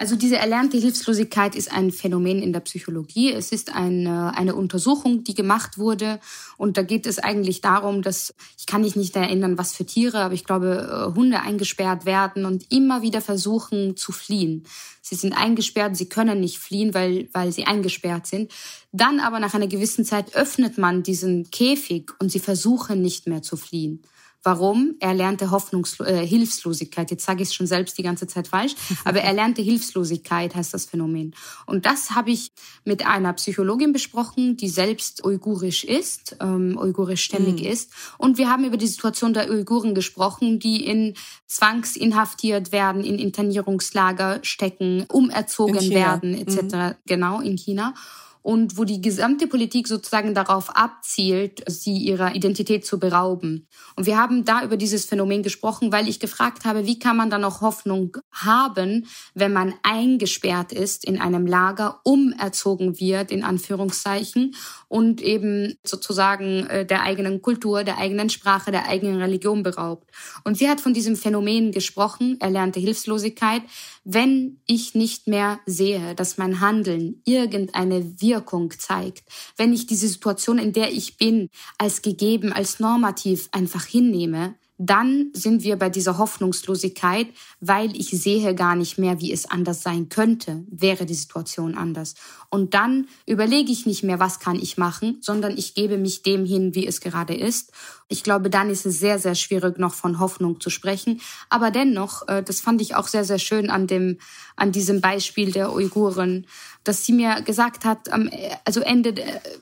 Also 0.01 0.15
diese 0.15 0.37
erlernte 0.37 0.77
Hilflosigkeit 0.77 1.55
ist 1.55 1.73
ein 1.73 1.91
Phänomen 1.91 2.41
in 2.41 2.53
der 2.53 2.61
Psychologie. 2.61 3.33
Es 3.33 3.51
ist 3.51 3.75
eine, 3.75 4.33
eine 4.33 4.55
Untersuchung, 4.55 5.25
die 5.25 5.33
gemacht 5.33 5.77
wurde. 5.77 6.21
Und 6.55 6.77
da 6.77 6.83
geht 6.83 7.05
es 7.05 7.19
eigentlich 7.19 7.59
darum, 7.59 8.01
dass, 8.01 8.33
ich 8.57 8.65
kann 8.65 8.79
mich 8.79 8.95
nicht 8.95 9.17
erinnern, 9.17 9.57
was 9.57 9.75
für 9.75 9.85
Tiere, 9.85 10.19
aber 10.21 10.33
ich 10.33 10.45
glaube, 10.45 11.11
äh, 11.11 11.17
Hunde 11.17 11.41
eingesperrt 11.41 12.05
werden 12.05 12.45
und 12.45 12.71
immer 12.71 13.01
wieder 13.01 13.19
versuchen 13.19 13.97
zu 13.97 14.13
fliehen. 14.13 14.63
Sie 15.01 15.15
sind 15.15 15.33
eingesperrt, 15.33 15.97
sie 15.97 16.07
können 16.07 16.39
nicht 16.39 16.59
fliehen, 16.59 16.93
weil, 16.93 17.27
weil 17.33 17.51
sie 17.51 17.65
eingesperrt 17.65 18.25
sind. 18.25 18.53
Dann 18.93 19.19
aber 19.19 19.41
nach 19.41 19.53
einer 19.53 19.67
gewissen 19.67 20.05
Zeit 20.05 20.33
öffnet 20.33 20.77
man 20.77 21.03
diesen 21.03 21.51
Käfig 21.51 22.11
und 22.19 22.31
sie 22.31 22.39
versuchen 22.39 23.01
nicht 23.01 23.27
mehr 23.27 23.41
zu 23.41 23.57
fliehen. 23.57 24.01
Warum? 24.43 24.95
Er 24.99 25.13
lernte 25.13 25.51
Hoffnungslo 25.51 26.05
äh, 26.05 26.25
Hilflosigkeit. 26.25 27.11
Jetzt 27.11 27.25
sage 27.25 27.43
ich 27.43 27.49
es 27.49 27.53
schon 27.53 27.67
selbst 27.67 27.97
die 27.97 28.03
ganze 28.03 28.25
Zeit 28.25 28.47
falsch, 28.47 28.73
aber 29.03 29.19
er 29.19 29.33
lernte 29.33 29.61
Hilflosigkeit, 29.61 30.55
heißt 30.55 30.73
das 30.73 30.85
Phänomen. 30.85 31.35
Und 31.65 31.85
das 31.85 32.11
habe 32.11 32.31
ich 32.31 32.51
mit 32.85 33.05
einer 33.05 33.33
Psychologin 33.33 33.91
besprochen, 33.91 34.55
die 34.55 34.69
selbst 34.69 35.25
uigurisch 35.25 35.83
ist, 35.83 36.37
ähm, 36.39 36.77
uigurischstämmig 36.77 37.61
mhm. 37.61 37.67
ist. 37.67 37.91
Und 38.17 38.37
wir 38.37 38.49
haben 38.49 38.63
über 38.63 38.77
die 38.77 38.87
Situation 38.87 39.33
der 39.33 39.49
Uiguren 39.49 39.93
gesprochen, 39.93 40.59
die 40.59 40.85
in 40.85 41.15
zwangsinhaftiert 41.47 42.71
werden, 42.71 43.03
in 43.03 43.19
Internierungslager 43.19 44.39
stecken, 44.43 45.05
umerzogen 45.11 45.89
werden, 45.89 46.33
etc. 46.33 46.73
Mhm. 46.73 46.95
Genau, 47.05 47.41
in 47.41 47.57
China 47.57 47.93
und 48.41 48.77
wo 48.77 48.83
die 48.83 49.01
gesamte 49.01 49.47
Politik 49.47 49.87
sozusagen 49.87 50.33
darauf 50.33 50.75
abzielt, 50.75 51.63
sie 51.67 51.97
ihrer 51.97 52.35
Identität 52.35 52.85
zu 52.85 52.99
berauben. 52.99 53.67
Und 53.95 54.05
wir 54.05 54.17
haben 54.17 54.45
da 54.45 54.63
über 54.63 54.77
dieses 54.77 55.05
Phänomen 55.05 55.43
gesprochen, 55.43 55.91
weil 55.91 56.07
ich 56.07 56.19
gefragt 56.19 56.65
habe, 56.65 56.85
wie 56.85 56.99
kann 56.99 57.17
man 57.17 57.29
dann 57.29 57.41
noch 57.41 57.61
Hoffnung 57.61 58.17
haben, 58.31 59.07
wenn 59.33 59.53
man 59.53 59.73
eingesperrt 59.83 60.71
ist 60.71 61.05
in 61.05 61.19
einem 61.19 61.45
Lager, 61.45 61.99
umerzogen 62.03 62.99
wird, 62.99 63.31
in 63.31 63.43
Anführungszeichen, 63.43 64.55
und 64.89 65.21
eben 65.21 65.75
sozusagen 65.83 66.65
äh, 66.67 66.85
der 66.85 67.03
eigenen 67.03 67.41
Kultur, 67.41 67.85
der 67.85 67.97
eigenen 67.97 68.29
Sprache, 68.29 68.71
der 68.71 68.89
eigenen 68.89 69.21
Religion 69.21 69.63
beraubt. 69.63 70.09
Und 70.43 70.57
sie 70.57 70.67
hat 70.67 70.81
von 70.81 70.93
diesem 70.93 71.15
Phänomen 71.15 71.71
gesprochen, 71.71 72.37
erlernte 72.41 72.81
Hilflosigkeit, 72.81 73.61
wenn 74.03 74.59
ich 74.65 74.95
nicht 74.95 75.27
mehr 75.27 75.59
sehe, 75.65 76.15
dass 76.15 76.37
mein 76.37 76.59
Handeln 76.59 77.21
irgendeine 77.23 78.19
Wirkung 78.19 78.71
zeigt, 78.71 79.23
wenn 79.55 79.71
ich 79.71 79.87
diese 79.87 80.07
Situation, 80.07 80.57
in 80.57 80.73
der 80.73 80.91
ich 80.91 81.17
bin, 81.17 81.49
als 81.77 82.01
gegeben, 82.01 82.51
als 82.51 82.79
normativ 82.79 83.47
einfach 83.51 83.85
hinnehme, 83.85 84.55
dann 84.81 85.31
sind 85.33 85.63
wir 85.63 85.75
bei 85.75 85.89
dieser 85.89 86.17
Hoffnungslosigkeit, 86.17 87.27
weil 87.59 87.93
ich 87.97 88.11
sehe 88.11 88.55
gar 88.55 88.77
nicht 88.77 88.97
mehr, 88.97 89.19
wie 89.19 89.33
es 89.33 89.45
anders 89.45 89.83
sein 89.83 90.07
könnte, 90.07 90.63
wäre 90.71 91.05
die 91.05 91.15
Situation 91.15 91.75
anders. 91.75 92.15
Und 92.49 92.73
dann 92.73 93.09
überlege 93.25 93.73
ich 93.73 93.85
nicht 93.85 94.03
mehr, 94.03 94.21
was 94.21 94.39
kann 94.39 94.55
ich 94.55 94.77
machen, 94.77 95.17
sondern 95.19 95.57
ich 95.57 95.73
gebe 95.73 95.97
mich 95.97 96.23
dem 96.23 96.45
hin, 96.45 96.75
wie 96.75 96.87
es 96.87 97.01
gerade 97.01 97.35
ist. 97.35 97.73
Ich 98.07 98.23
glaube, 98.23 98.49
dann 98.49 98.69
ist 98.69 98.85
es 98.85 98.99
sehr, 98.99 99.19
sehr 99.19 99.35
schwierig, 99.35 99.79
noch 99.79 99.93
von 99.93 100.17
Hoffnung 100.17 100.61
zu 100.61 100.69
sprechen. 100.69 101.19
Aber 101.49 101.71
dennoch, 101.71 102.25
äh, 102.29 102.41
das 102.41 102.61
fand 102.61 102.81
ich 102.81 102.95
auch 102.95 103.09
sehr, 103.09 103.25
sehr 103.25 103.37
schön 103.37 103.69
an 103.69 103.85
dem, 103.85 104.17
an 104.55 104.71
diesem 104.71 105.01
Beispiel 105.01 105.51
der 105.51 105.73
Uiguren, 105.73 106.47
dass 106.85 107.05
sie 107.05 107.11
mir 107.11 107.41
gesagt 107.41 107.83
hat, 107.83 108.09
am, 108.13 108.29
also 108.63 108.79
Ende, 108.79 109.13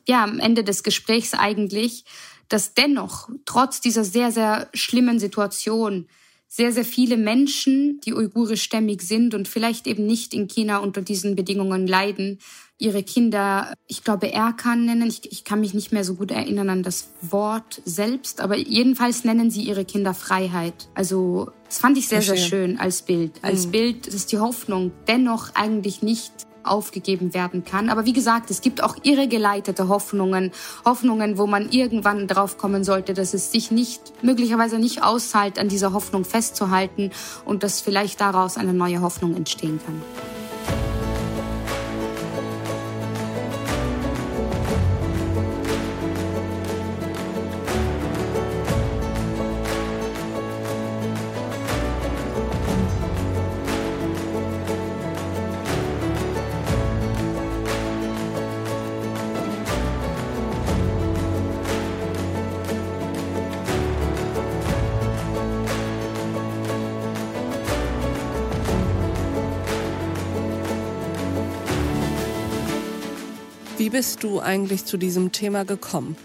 ja, 0.07 0.23
am 0.23 0.37
Ende 0.39 0.63
des 0.63 0.83
Gesprächs 0.83 1.33
eigentlich, 1.33 2.05
dass 2.49 2.73
dennoch 2.73 3.29
trotz 3.45 3.81
dieser 3.81 4.03
sehr, 4.03 4.31
sehr 4.31 4.69
schlimmen 4.73 5.19
Situation 5.19 6.07
sehr, 6.49 6.71
sehr 6.71 6.85
viele 6.85 7.17
Menschen, 7.17 7.99
die 8.05 8.13
uigurischstämmig 8.13 9.01
sind 9.01 9.33
und 9.33 9.47
vielleicht 9.47 9.85
eben 9.85 10.05
nicht 10.05 10.33
in 10.33 10.47
China 10.47 10.77
unter 10.77 11.01
diesen 11.01 11.35
Bedingungen 11.35 11.87
leiden, 11.87 12.39
ihre 12.79 13.03
Kinder, 13.03 13.73
ich 13.87 14.03
glaube, 14.03 14.31
Erkan 14.31 14.85
nennen. 14.85 15.07
Ich, 15.07 15.31
ich 15.31 15.43
kann 15.43 15.59
mich 15.59 15.73
nicht 15.73 15.91
mehr 15.91 16.03
so 16.03 16.15
gut 16.15 16.31
erinnern 16.31 16.69
an 16.69 16.83
das 16.83 17.11
Wort 17.21 17.81
selbst, 17.85 18.39
aber 18.39 18.55
jedenfalls 18.55 19.23
nennen 19.23 19.49
sie 19.49 19.63
ihre 19.63 19.83
Kinder 19.83 20.13
Freiheit. 20.13 20.87
Also 20.93 21.51
das 21.65 21.79
fand 21.79 21.97
ich 21.97 22.07
sehr, 22.07 22.21
sehr 22.21 22.37
schön 22.37 22.79
als 22.79 23.01
Bild. 23.01 23.31
Als 23.41 23.67
mhm. 23.67 23.71
Bild 23.71 24.07
ist 24.07 24.31
die 24.31 24.39
Hoffnung 24.39 24.91
dennoch 25.07 25.55
eigentlich 25.55 26.01
nicht 26.01 26.46
aufgegeben 26.69 27.33
werden 27.33 27.63
kann. 27.63 27.89
Aber 27.89 28.05
wie 28.05 28.13
gesagt, 28.13 28.49
es 28.51 28.61
gibt 28.61 28.83
auch 28.83 28.95
irregeleitete 29.03 29.87
Hoffnungen, 29.87 30.51
Hoffnungen, 30.85 31.37
wo 31.37 31.47
man 31.47 31.69
irgendwann 31.71 32.27
drauf 32.27 32.57
kommen 32.57 32.83
sollte, 32.83 33.13
dass 33.13 33.33
es 33.33 33.51
sich 33.51 33.71
nicht, 33.71 34.23
möglicherweise 34.23 34.79
nicht 34.79 35.03
auszahlt, 35.03 35.59
an 35.59 35.69
dieser 35.69 35.93
Hoffnung 35.93 36.25
festzuhalten 36.25 37.11
und 37.45 37.63
dass 37.63 37.81
vielleicht 37.81 38.21
daraus 38.21 38.57
eine 38.57 38.73
neue 38.73 39.01
Hoffnung 39.01 39.35
entstehen 39.35 39.79
kann. 39.85 40.36
Wie 73.87 73.91
bist 73.91 74.21
du 74.21 74.41
eigentlich 74.41 74.83
zu 74.83 74.97
diesem 74.97 75.31
Thema 75.31 75.63
gekommen? 75.63 76.17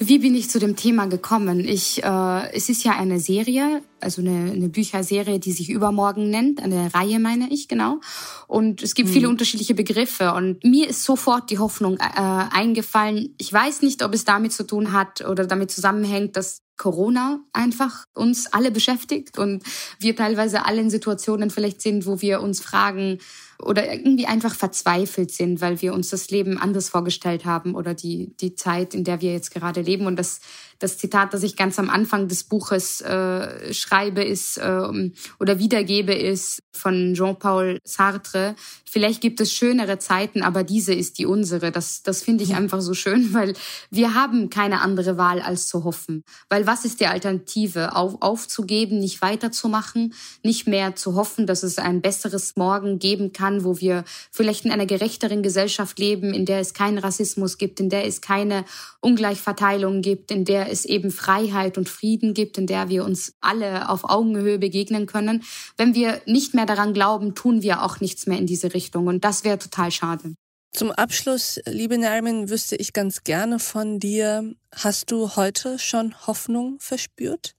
Wie 0.00 0.18
bin 0.18 0.34
ich 0.34 0.50
zu 0.50 0.58
dem 0.58 0.74
Thema 0.74 1.06
gekommen? 1.06 1.60
Ich, 1.60 2.02
äh, 2.02 2.52
es 2.52 2.68
ist 2.68 2.82
ja 2.82 2.98
eine 2.98 3.20
Serie, 3.20 3.82
also 4.00 4.22
eine, 4.22 4.52
eine 4.52 4.68
Bücherserie, 4.68 5.38
die 5.38 5.52
sich 5.52 5.70
Übermorgen 5.70 6.30
nennt, 6.30 6.62
eine 6.62 6.92
Reihe 6.94 7.18
meine 7.18 7.50
ich 7.50 7.68
genau. 7.68 8.00
Und 8.46 8.82
es 8.82 8.94
gibt 8.94 9.08
hm. 9.08 9.14
viele 9.14 9.28
unterschiedliche 9.28 9.74
Begriffe 9.74 10.34
und 10.34 10.62
mir 10.64 10.88
ist 10.88 11.04
sofort 11.04 11.50
die 11.50 11.58
Hoffnung 11.58 11.96
äh, 11.98 12.10
eingefallen. 12.16 13.34
Ich 13.38 13.52
weiß 13.52 13.82
nicht, 13.82 14.02
ob 14.02 14.14
es 14.14 14.24
damit 14.24 14.52
zu 14.52 14.66
tun 14.66 14.92
hat 14.92 15.26
oder 15.26 15.46
damit 15.46 15.70
zusammenhängt, 15.70 16.36
dass 16.36 16.62
Corona 16.76 17.40
einfach 17.52 18.04
uns 18.14 18.46
alle 18.46 18.70
beschäftigt 18.70 19.36
und 19.36 19.64
wir 19.98 20.14
teilweise 20.14 20.64
alle 20.64 20.80
in 20.80 20.90
Situationen 20.90 21.50
vielleicht 21.50 21.82
sind, 21.82 22.06
wo 22.06 22.20
wir 22.20 22.40
uns 22.40 22.60
fragen, 22.60 23.18
oder 23.60 23.92
irgendwie 23.92 24.26
einfach 24.26 24.54
verzweifelt 24.54 25.32
sind, 25.32 25.60
weil 25.60 25.82
wir 25.82 25.92
uns 25.92 26.10
das 26.10 26.30
Leben 26.30 26.58
anders 26.58 26.88
vorgestellt 26.88 27.44
haben 27.44 27.74
oder 27.74 27.94
die, 27.94 28.36
die 28.40 28.54
Zeit, 28.54 28.94
in 28.94 29.02
der 29.02 29.20
wir 29.20 29.32
jetzt 29.32 29.52
gerade 29.52 29.80
leben. 29.80 30.06
Und 30.06 30.16
das, 30.16 30.40
Das 30.78 30.98
Zitat, 30.98 31.34
das 31.34 31.42
ich 31.42 31.56
ganz 31.56 31.78
am 31.78 31.90
Anfang 31.90 32.28
des 32.28 32.44
Buches 32.44 33.00
äh, 33.00 33.72
schreibe, 33.74 34.22
ist 34.22 34.58
äh, 34.58 35.10
oder 35.40 35.58
wiedergebe, 35.58 36.14
ist 36.14 36.60
von 36.72 37.14
Jean-Paul 37.14 37.78
Sartre. 37.84 38.54
Vielleicht 38.88 39.20
gibt 39.20 39.40
es 39.40 39.52
schönere 39.52 39.98
Zeiten, 39.98 40.42
aber 40.42 40.62
diese 40.62 40.94
ist 40.94 41.18
die 41.18 41.26
unsere. 41.26 41.72
Das, 41.72 42.02
das 42.02 42.22
finde 42.22 42.44
ich 42.44 42.54
einfach 42.54 42.80
so 42.80 42.94
schön, 42.94 43.32
weil 43.34 43.54
wir 43.90 44.14
haben 44.14 44.50
keine 44.50 44.80
andere 44.80 45.18
Wahl 45.18 45.40
als 45.40 45.66
zu 45.66 45.84
hoffen. 45.84 46.22
Weil 46.48 46.66
was 46.66 46.84
ist 46.84 47.00
die 47.00 47.06
Alternative? 47.06 47.96
Auf, 47.96 48.16
aufzugeben, 48.20 49.00
nicht 49.00 49.20
weiterzumachen, 49.20 50.14
nicht 50.42 50.66
mehr 50.66 50.96
zu 50.96 51.14
hoffen, 51.14 51.46
dass 51.46 51.62
es 51.62 51.78
ein 51.78 52.00
besseres 52.00 52.56
Morgen 52.56 52.98
geben 52.98 53.32
kann, 53.32 53.64
wo 53.64 53.80
wir 53.80 54.04
vielleicht 54.30 54.64
in 54.64 54.70
einer 54.70 54.86
gerechteren 54.86 55.42
Gesellschaft 55.42 55.98
leben, 55.98 56.32
in 56.32 56.46
der 56.46 56.60
es 56.60 56.74
keinen 56.74 56.98
Rassismus 56.98 57.58
gibt, 57.58 57.80
in 57.80 57.88
der 57.88 58.06
es 58.06 58.20
keine 58.20 58.64
Ungleichverteilung 59.00 60.02
gibt, 60.02 60.30
in 60.30 60.44
der 60.44 60.67
es 60.70 60.84
eben 60.84 61.10
Freiheit 61.10 61.78
und 61.78 61.88
Frieden 61.88 62.34
gibt, 62.34 62.58
in 62.58 62.66
der 62.66 62.88
wir 62.88 63.04
uns 63.04 63.34
alle 63.40 63.88
auf 63.88 64.04
Augenhöhe 64.04 64.58
begegnen 64.58 65.06
können. 65.06 65.42
Wenn 65.76 65.94
wir 65.94 66.20
nicht 66.26 66.54
mehr 66.54 66.66
daran 66.66 66.94
glauben, 66.94 67.34
tun 67.34 67.62
wir 67.62 67.82
auch 67.82 68.00
nichts 68.00 68.26
mehr 68.26 68.38
in 68.38 68.46
diese 68.46 68.74
Richtung. 68.74 69.06
Und 69.06 69.24
das 69.24 69.44
wäre 69.44 69.58
total 69.58 69.90
schade. 69.90 70.34
Zum 70.72 70.90
Abschluss, 70.90 71.58
liebe 71.66 71.98
Nermin, 71.98 72.50
wüsste 72.50 72.76
ich 72.76 72.92
ganz 72.92 73.24
gerne 73.24 73.58
von 73.58 73.98
dir, 73.98 74.54
hast 74.74 75.10
du 75.10 75.34
heute 75.34 75.78
schon 75.78 76.14
Hoffnung 76.26 76.76
verspürt? 76.78 77.54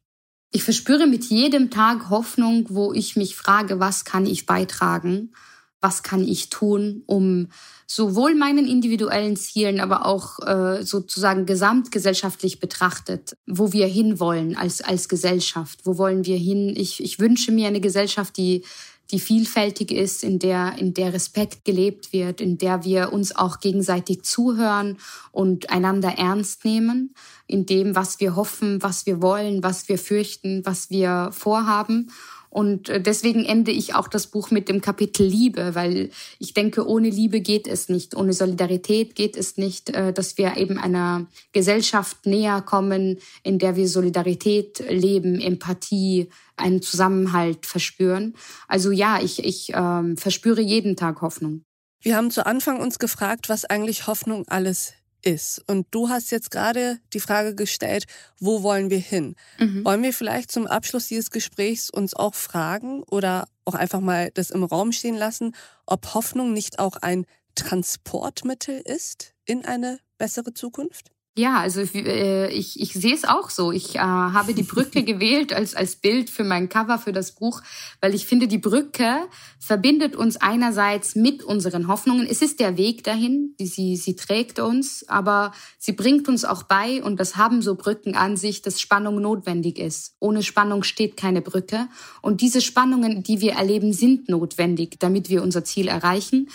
Ich 0.51 0.63
verspüre 0.63 1.05
mit 1.05 1.25
jedem 1.25 1.69
Tag 1.69 2.09
Hoffnung, 2.09 2.65
wo 2.69 2.93
ich 2.93 3.15
mich 3.15 3.35
frage, 3.35 3.79
was 3.79 4.05
kann 4.05 4.25
ich 4.25 4.45
beitragen? 4.45 5.33
Was 5.81 6.03
kann 6.03 6.27
ich 6.27 6.49
tun, 6.49 7.03
um 7.05 7.47
sowohl 7.87 8.35
meinen 8.35 8.67
individuellen 8.67 9.35
Zielen, 9.35 9.79
aber 9.79 10.05
auch 10.05 10.39
äh, 10.39 10.83
sozusagen 10.83 11.45
gesamtgesellschaftlich 11.45 12.59
betrachtet, 12.59 13.35
wo 13.47 13.71
wir 13.71 13.87
hinwollen 13.87 14.55
als, 14.57 14.81
als 14.81 15.09
Gesellschaft? 15.09 15.79
Wo 15.85 15.97
wollen 15.97 16.25
wir 16.25 16.37
hin? 16.37 16.73
Ich, 16.75 17.01
ich 17.03 17.19
wünsche 17.19 17.51
mir 17.51 17.67
eine 17.67 17.81
Gesellschaft, 17.81 18.37
die 18.37 18.63
die 19.11 19.19
vielfältig 19.19 19.91
ist, 19.91 20.23
in 20.23 20.37
der, 20.37 20.77
in 20.77 20.93
der 20.93 21.13
Respekt 21.13 21.65
gelebt 21.65 22.13
wird, 22.13 22.41
in 22.41 22.57
der 22.57 22.83
wir 22.83 23.11
uns 23.11 23.35
auch 23.35 23.59
gegenseitig 23.59 24.23
zuhören 24.23 24.97
und 25.31 25.71
einander 25.71 26.09
ernst 26.17 26.63
nehmen, 26.63 27.15
in 27.47 27.65
dem, 27.65 27.95
was 27.95 28.19
wir 28.19 28.35
hoffen, 28.35 28.83
was 28.83 29.07
wir 29.07 29.21
wollen, 29.21 29.63
was 29.63 29.89
wir 29.89 29.97
fürchten, 29.97 30.63
was 30.65 30.91
wir 30.91 31.29
vorhaben 31.31 32.11
und 32.49 32.89
äh, 32.89 32.99
deswegen 33.01 33.45
ende 33.45 33.71
ich 33.71 33.93
auch 33.93 34.07
das 34.07 34.27
Buch 34.27 34.49
mit 34.49 34.69
dem 34.69 34.81
Kapitel 34.81 35.25
Liebe, 35.25 35.75
weil 35.75 36.09
ich 36.39 36.53
denke, 36.53 36.87
ohne 36.87 37.09
Liebe 37.09 37.41
geht 37.41 37.67
es 37.67 37.89
nicht, 37.89 38.15
ohne 38.15 38.33
Solidarität 38.33 39.15
geht 39.15 39.37
es 39.37 39.57
nicht, 39.57 39.91
äh, 39.91 40.11
dass 40.11 40.37
wir 40.37 40.57
eben 40.57 40.79
einer 40.79 41.27
Gesellschaft 41.51 42.25
näher 42.25 42.61
kommen, 42.61 43.19
in 43.43 43.59
der 43.59 43.75
wir 43.75 43.87
Solidarität 43.87 44.83
leben, 44.89 45.39
Empathie, 45.39 46.29
einen 46.55 46.81
Zusammenhalt 46.81 47.65
verspüren. 47.65 48.35
Also 48.67 48.91
ja, 48.91 49.21
ich, 49.21 49.43
ich 49.43 49.71
ähm, 49.73 50.17
verspüre 50.17 50.61
jeden 50.61 50.95
Tag 50.95 51.21
Hoffnung. 51.21 51.63
Wir 52.01 52.15
haben 52.15 52.31
zu 52.31 52.45
Anfang 52.45 52.79
uns 52.79 52.97
gefragt, 52.97 53.49
was 53.49 53.65
eigentlich 53.65 54.07
Hoffnung 54.07 54.47
alles 54.47 54.93
ist. 55.23 55.61
Und 55.67 55.87
du 55.91 56.09
hast 56.09 56.31
jetzt 56.31 56.51
gerade 56.51 56.99
die 57.13 57.19
Frage 57.19 57.55
gestellt, 57.55 58.05
wo 58.39 58.63
wollen 58.63 58.89
wir 58.89 58.99
hin? 58.99 59.35
Mhm. 59.59 59.85
Wollen 59.85 60.03
wir 60.03 60.13
vielleicht 60.13 60.51
zum 60.51 60.67
Abschluss 60.67 61.07
dieses 61.07 61.31
Gesprächs 61.31 61.89
uns 61.89 62.13
auch 62.13 62.35
fragen 62.35 63.03
oder 63.03 63.47
auch 63.65 63.75
einfach 63.75 63.99
mal 63.99 64.31
das 64.33 64.49
im 64.49 64.63
Raum 64.63 64.91
stehen 64.91 65.15
lassen, 65.15 65.55
ob 65.85 66.13
Hoffnung 66.13 66.53
nicht 66.53 66.79
auch 66.79 66.97
ein 66.97 67.25
Transportmittel 67.55 68.79
ist 68.79 69.33
in 69.45 69.65
eine 69.65 69.99
bessere 70.17 70.53
Zukunft? 70.53 71.11
Ja, 71.37 71.59
also 71.59 71.81
äh, 71.81 72.51
ich, 72.51 72.81
ich 72.81 72.91
sehe 72.91 73.13
es 73.13 73.23
auch 73.23 73.49
so. 73.49 73.71
Ich 73.71 73.95
äh, 73.95 73.99
habe 73.99 74.53
die 74.53 74.63
Brücke 74.63 75.03
gewählt 75.05 75.53
als, 75.53 75.73
als 75.73 75.95
Bild 75.95 76.29
für 76.29 76.43
mein 76.43 76.67
Cover 76.67 76.97
für 76.97 77.13
das 77.13 77.31
Buch, 77.31 77.61
weil 78.01 78.13
ich 78.13 78.25
finde, 78.25 78.47
die 78.47 78.57
Brücke 78.57 79.21
verbindet 79.57 80.15
uns 80.15 80.37
einerseits 80.37 81.15
mit 81.15 81.43
unseren 81.43 81.87
Hoffnungen. 81.87 82.27
Es 82.29 82.41
ist 82.41 82.59
der 82.59 82.77
Weg 82.77 83.03
dahin, 83.05 83.55
sie, 83.57 83.95
sie 83.95 84.15
trägt 84.15 84.59
uns, 84.59 85.07
aber 85.07 85.53
sie 85.77 85.93
bringt 85.93 86.27
uns 86.27 86.43
auch 86.43 86.63
bei, 86.63 87.01
und 87.03 87.19
das 87.19 87.37
haben 87.37 87.61
so 87.61 87.75
Brücken 87.75 88.15
an 88.15 88.35
sich, 88.35 88.61
dass 88.61 88.81
Spannung 88.81 89.21
notwendig 89.21 89.79
ist. 89.79 90.15
Ohne 90.19 90.43
Spannung 90.43 90.83
steht 90.83 91.15
keine 91.15 91.41
Brücke. 91.41 91.87
Und 92.21 92.41
diese 92.41 92.59
Spannungen, 92.59 93.23
die 93.23 93.39
wir 93.39 93.53
erleben, 93.53 93.93
sind 93.93 94.27
notwendig, 94.27 94.97
damit 94.99 95.29
wir 95.29 95.41
unser 95.41 95.63
Ziel 95.63 95.87
erreichen 95.87 96.49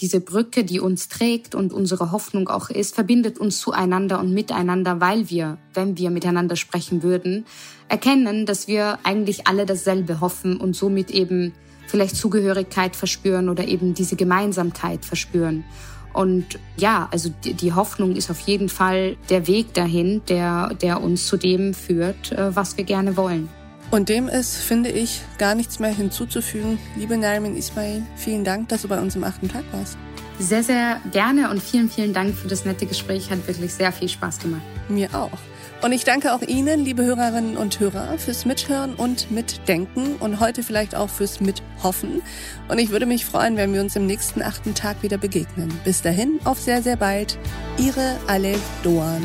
diese 0.00 0.20
Brücke, 0.20 0.64
die 0.64 0.80
uns 0.80 1.08
trägt 1.08 1.54
und 1.54 1.72
unsere 1.72 2.12
Hoffnung 2.12 2.48
auch 2.48 2.70
ist, 2.70 2.94
verbindet 2.94 3.38
uns 3.38 3.58
zueinander 3.60 4.20
und 4.20 4.32
miteinander, 4.32 5.00
weil 5.00 5.28
wir, 5.30 5.58
wenn 5.74 5.98
wir 5.98 6.10
miteinander 6.10 6.56
sprechen 6.56 7.02
würden, 7.02 7.46
erkennen, 7.88 8.46
dass 8.46 8.68
wir 8.68 8.98
eigentlich 9.02 9.46
alle 9.46 9.66
dasselbe 9.66 10.20
hoffen 10.20 10.58
und 10.58 10.74
somit 10.74 11.10
eben 11.10 11.52
vielleicht 11.86 12.16
Zugehörigkeit 12.16 12.94
verspüren 12.94 13.48
oder 13.48 13.66
eben 13.66 13.94
diese 13.94 14.16
Gemeinsamkeit 14.16 15.04
verspüren. 15.04 15.64
Und 16.12 16.58
ja, 16.76 17.08
also 17.10 17.30
die 17.42 17.72
Hoffnung 17.72 18.16
ist 18.16 18.30
auf 18.30 18.40
jeden 18.40 18.68
Fall 18.68 19.16
der 19.30 19.46
Weg 19.46 19.74
dahin, 19.74 20.22
der, 20.28 20.74
der 20.74 21.02
uns 21.02 21.26
zu 21.26 21.36
dem 21.36 21.74
führt, 21.74 22.32
äh, 22.32 22.54
was 22.54 22.76
wir 22.76 22.84
gerne 22.84 23.16
wollen. 23.16 23.48
Und 23.90 24.10
dem 24.10 24.28
ist, 24.28 24.56
finde 24.56 24.90
ich, 24.90 25.22
gar 25.38 25.54
nichts 25.54 25.78
mehr 25.78 25.90
hinzuzufügen. 25.90 26.78
Liebe 26.96 27.16
Narimin 27.16 27.56
Ismail, 27.56 28.02
vielen 28.16 28.44
Dank, 28.44 28.68
dass 28.68 28.82
du 28.82 28.88
bei 28.88 29.00
uns 29.00 29.16
im 29.16 29.24
achten 29.24 29.48
Tag 29.48 29.64
warst. 29.72 29.96
Sehr, 30.38 30.62
sehr 30.62 31.00
gerne 31.10 31.50
und 31.50 31.62
vielen, 31.62 31.90
vielen 31.90 32.12
Dank 32.12 32.36
für 32.36 32.48
das 32.48 32.64
nette 32.64 32.86
Gespräch. 32.86 33.30
Hat 33.30 33.46
wirklich 33.48 33.72
sehr 33.72 33.90
viel 33.90 34.08
Spaß 34.08 34.40
gemacht. 34.40 34.62
Mir 34.88 35.12
auch. 35.14 35.38
Und 35.82 35.92
ich 35.92 36.04
danke 36.04 36.34
auch 36.34 36.42
Ihnen, 36.42 36.84
liebe 36.84 37.04
Hörerinnen 37.04 37.56
und 37.56 37.78
Hörer, 37.78 38.18
fürs 38.18 38.44
Mithören 38.44 38.94
und 38.94 39.30
Mitdenken 39.30 40.16
und 40.16 40.40
heute 40.40 40.62
vielleicht 40.62 40.94
auch 40.94 41.08
fürs 41.08 41.40
Mithoffen. 41.40 42.20
Und 42.68 42.78
ich 42.78 42.90
würde 42.90 43.06
mich 43.06 43.24
freuen, 43.24 43.56
wenn 43.56 43.72
wir 43.72 43.80
uns 43.80 43.94
im 43.94 44.06
nächsten 44.06 44.42
achten 44.42 44.74
Tag 44.74 45.02
wieder 45.02 45.18
begegnen. 45.18 45.72
Bis 45.84 46.02
dahin, 46.02 46.40
auf 46.44 46.58
sehr, 46.58 46.82
sehr 46.82 46.96
bald. 46.96 47.38
Ihre 47.78 48.16
Alev 48.26 48.60
Doan. 48.82 49.22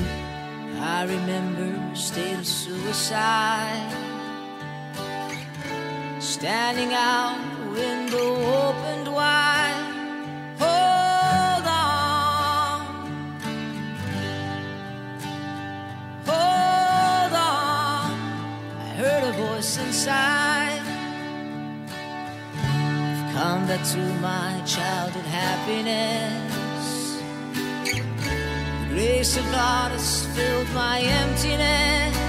I 0.80 1.06
remember 1.06 1.96
state 1.96 2.40
of 2.40 2.46
suicide. 2.46 4.13
Standing 6.24 6.94
out, 6.94 7.38
window 7.76 8.36
opened 8.64 9.14
wide. 9.14 9.94
Hold 10.58 11.68
on, 11.68 12.86
hold 16.26 17.34
on. 17.34 18.12
I 18.80 18.94
heard 18.96 19.24
a 19.24 19.34
voice 19.34 19.78
inside. 19.78 20.82
I've 22.56 23.34
come 23.36 23.68
back 23.68 23.84
to 23.92 24.04
my 24.22 24.62
childhood 24.66 25.26
happiness. 25.26 27.20
The 27.84 28.88
grace 28.94 29.36
of 29.36 29.44
God 29.52 29.92
has 29.92 30.26
filled 30.28 30.70
my 30.74 31.02
emptiness. 31.02 32.23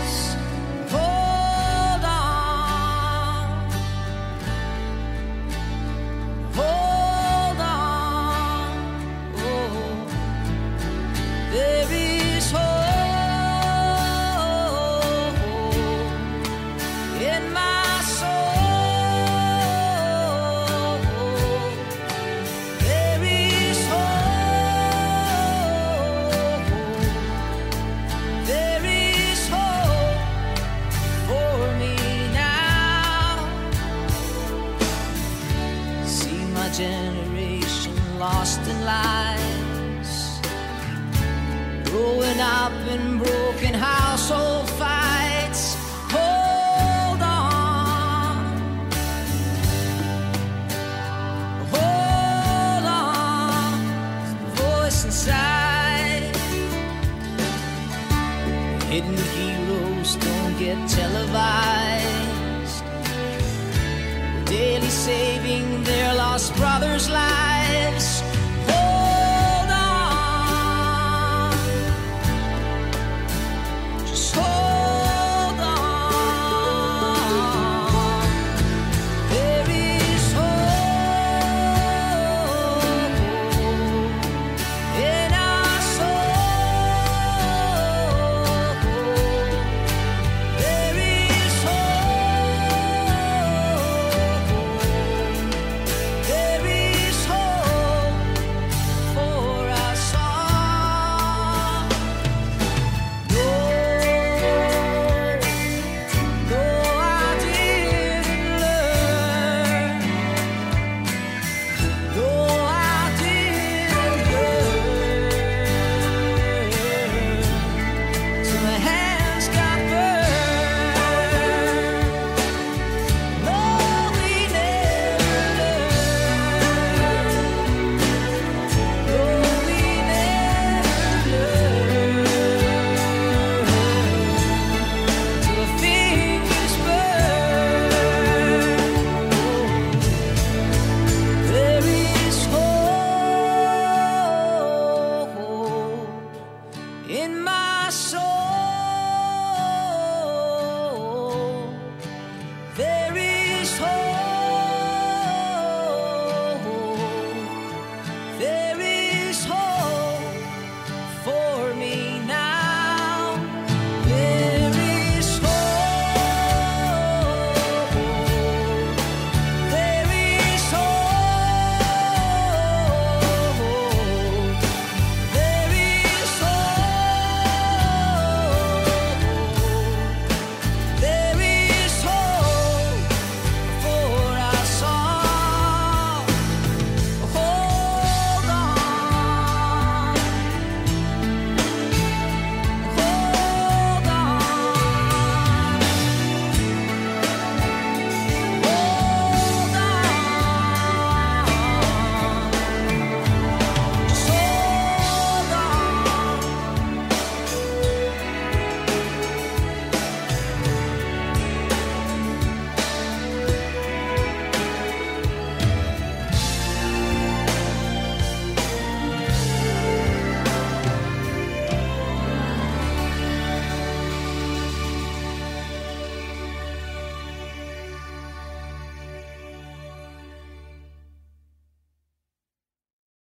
inside. 55.14 56.24
Hidden 58.90 59.16
heroes 59.16 60.16
don't 60.16 60.58
get 60.58 60.88
televised. 60.88 62.84
Daily 64.46 64.90
saving 64.90 65.84
their 65.84 66.14
lost 66.16 66.54
brothers' 66.56 67.08
life. 67.08 67.43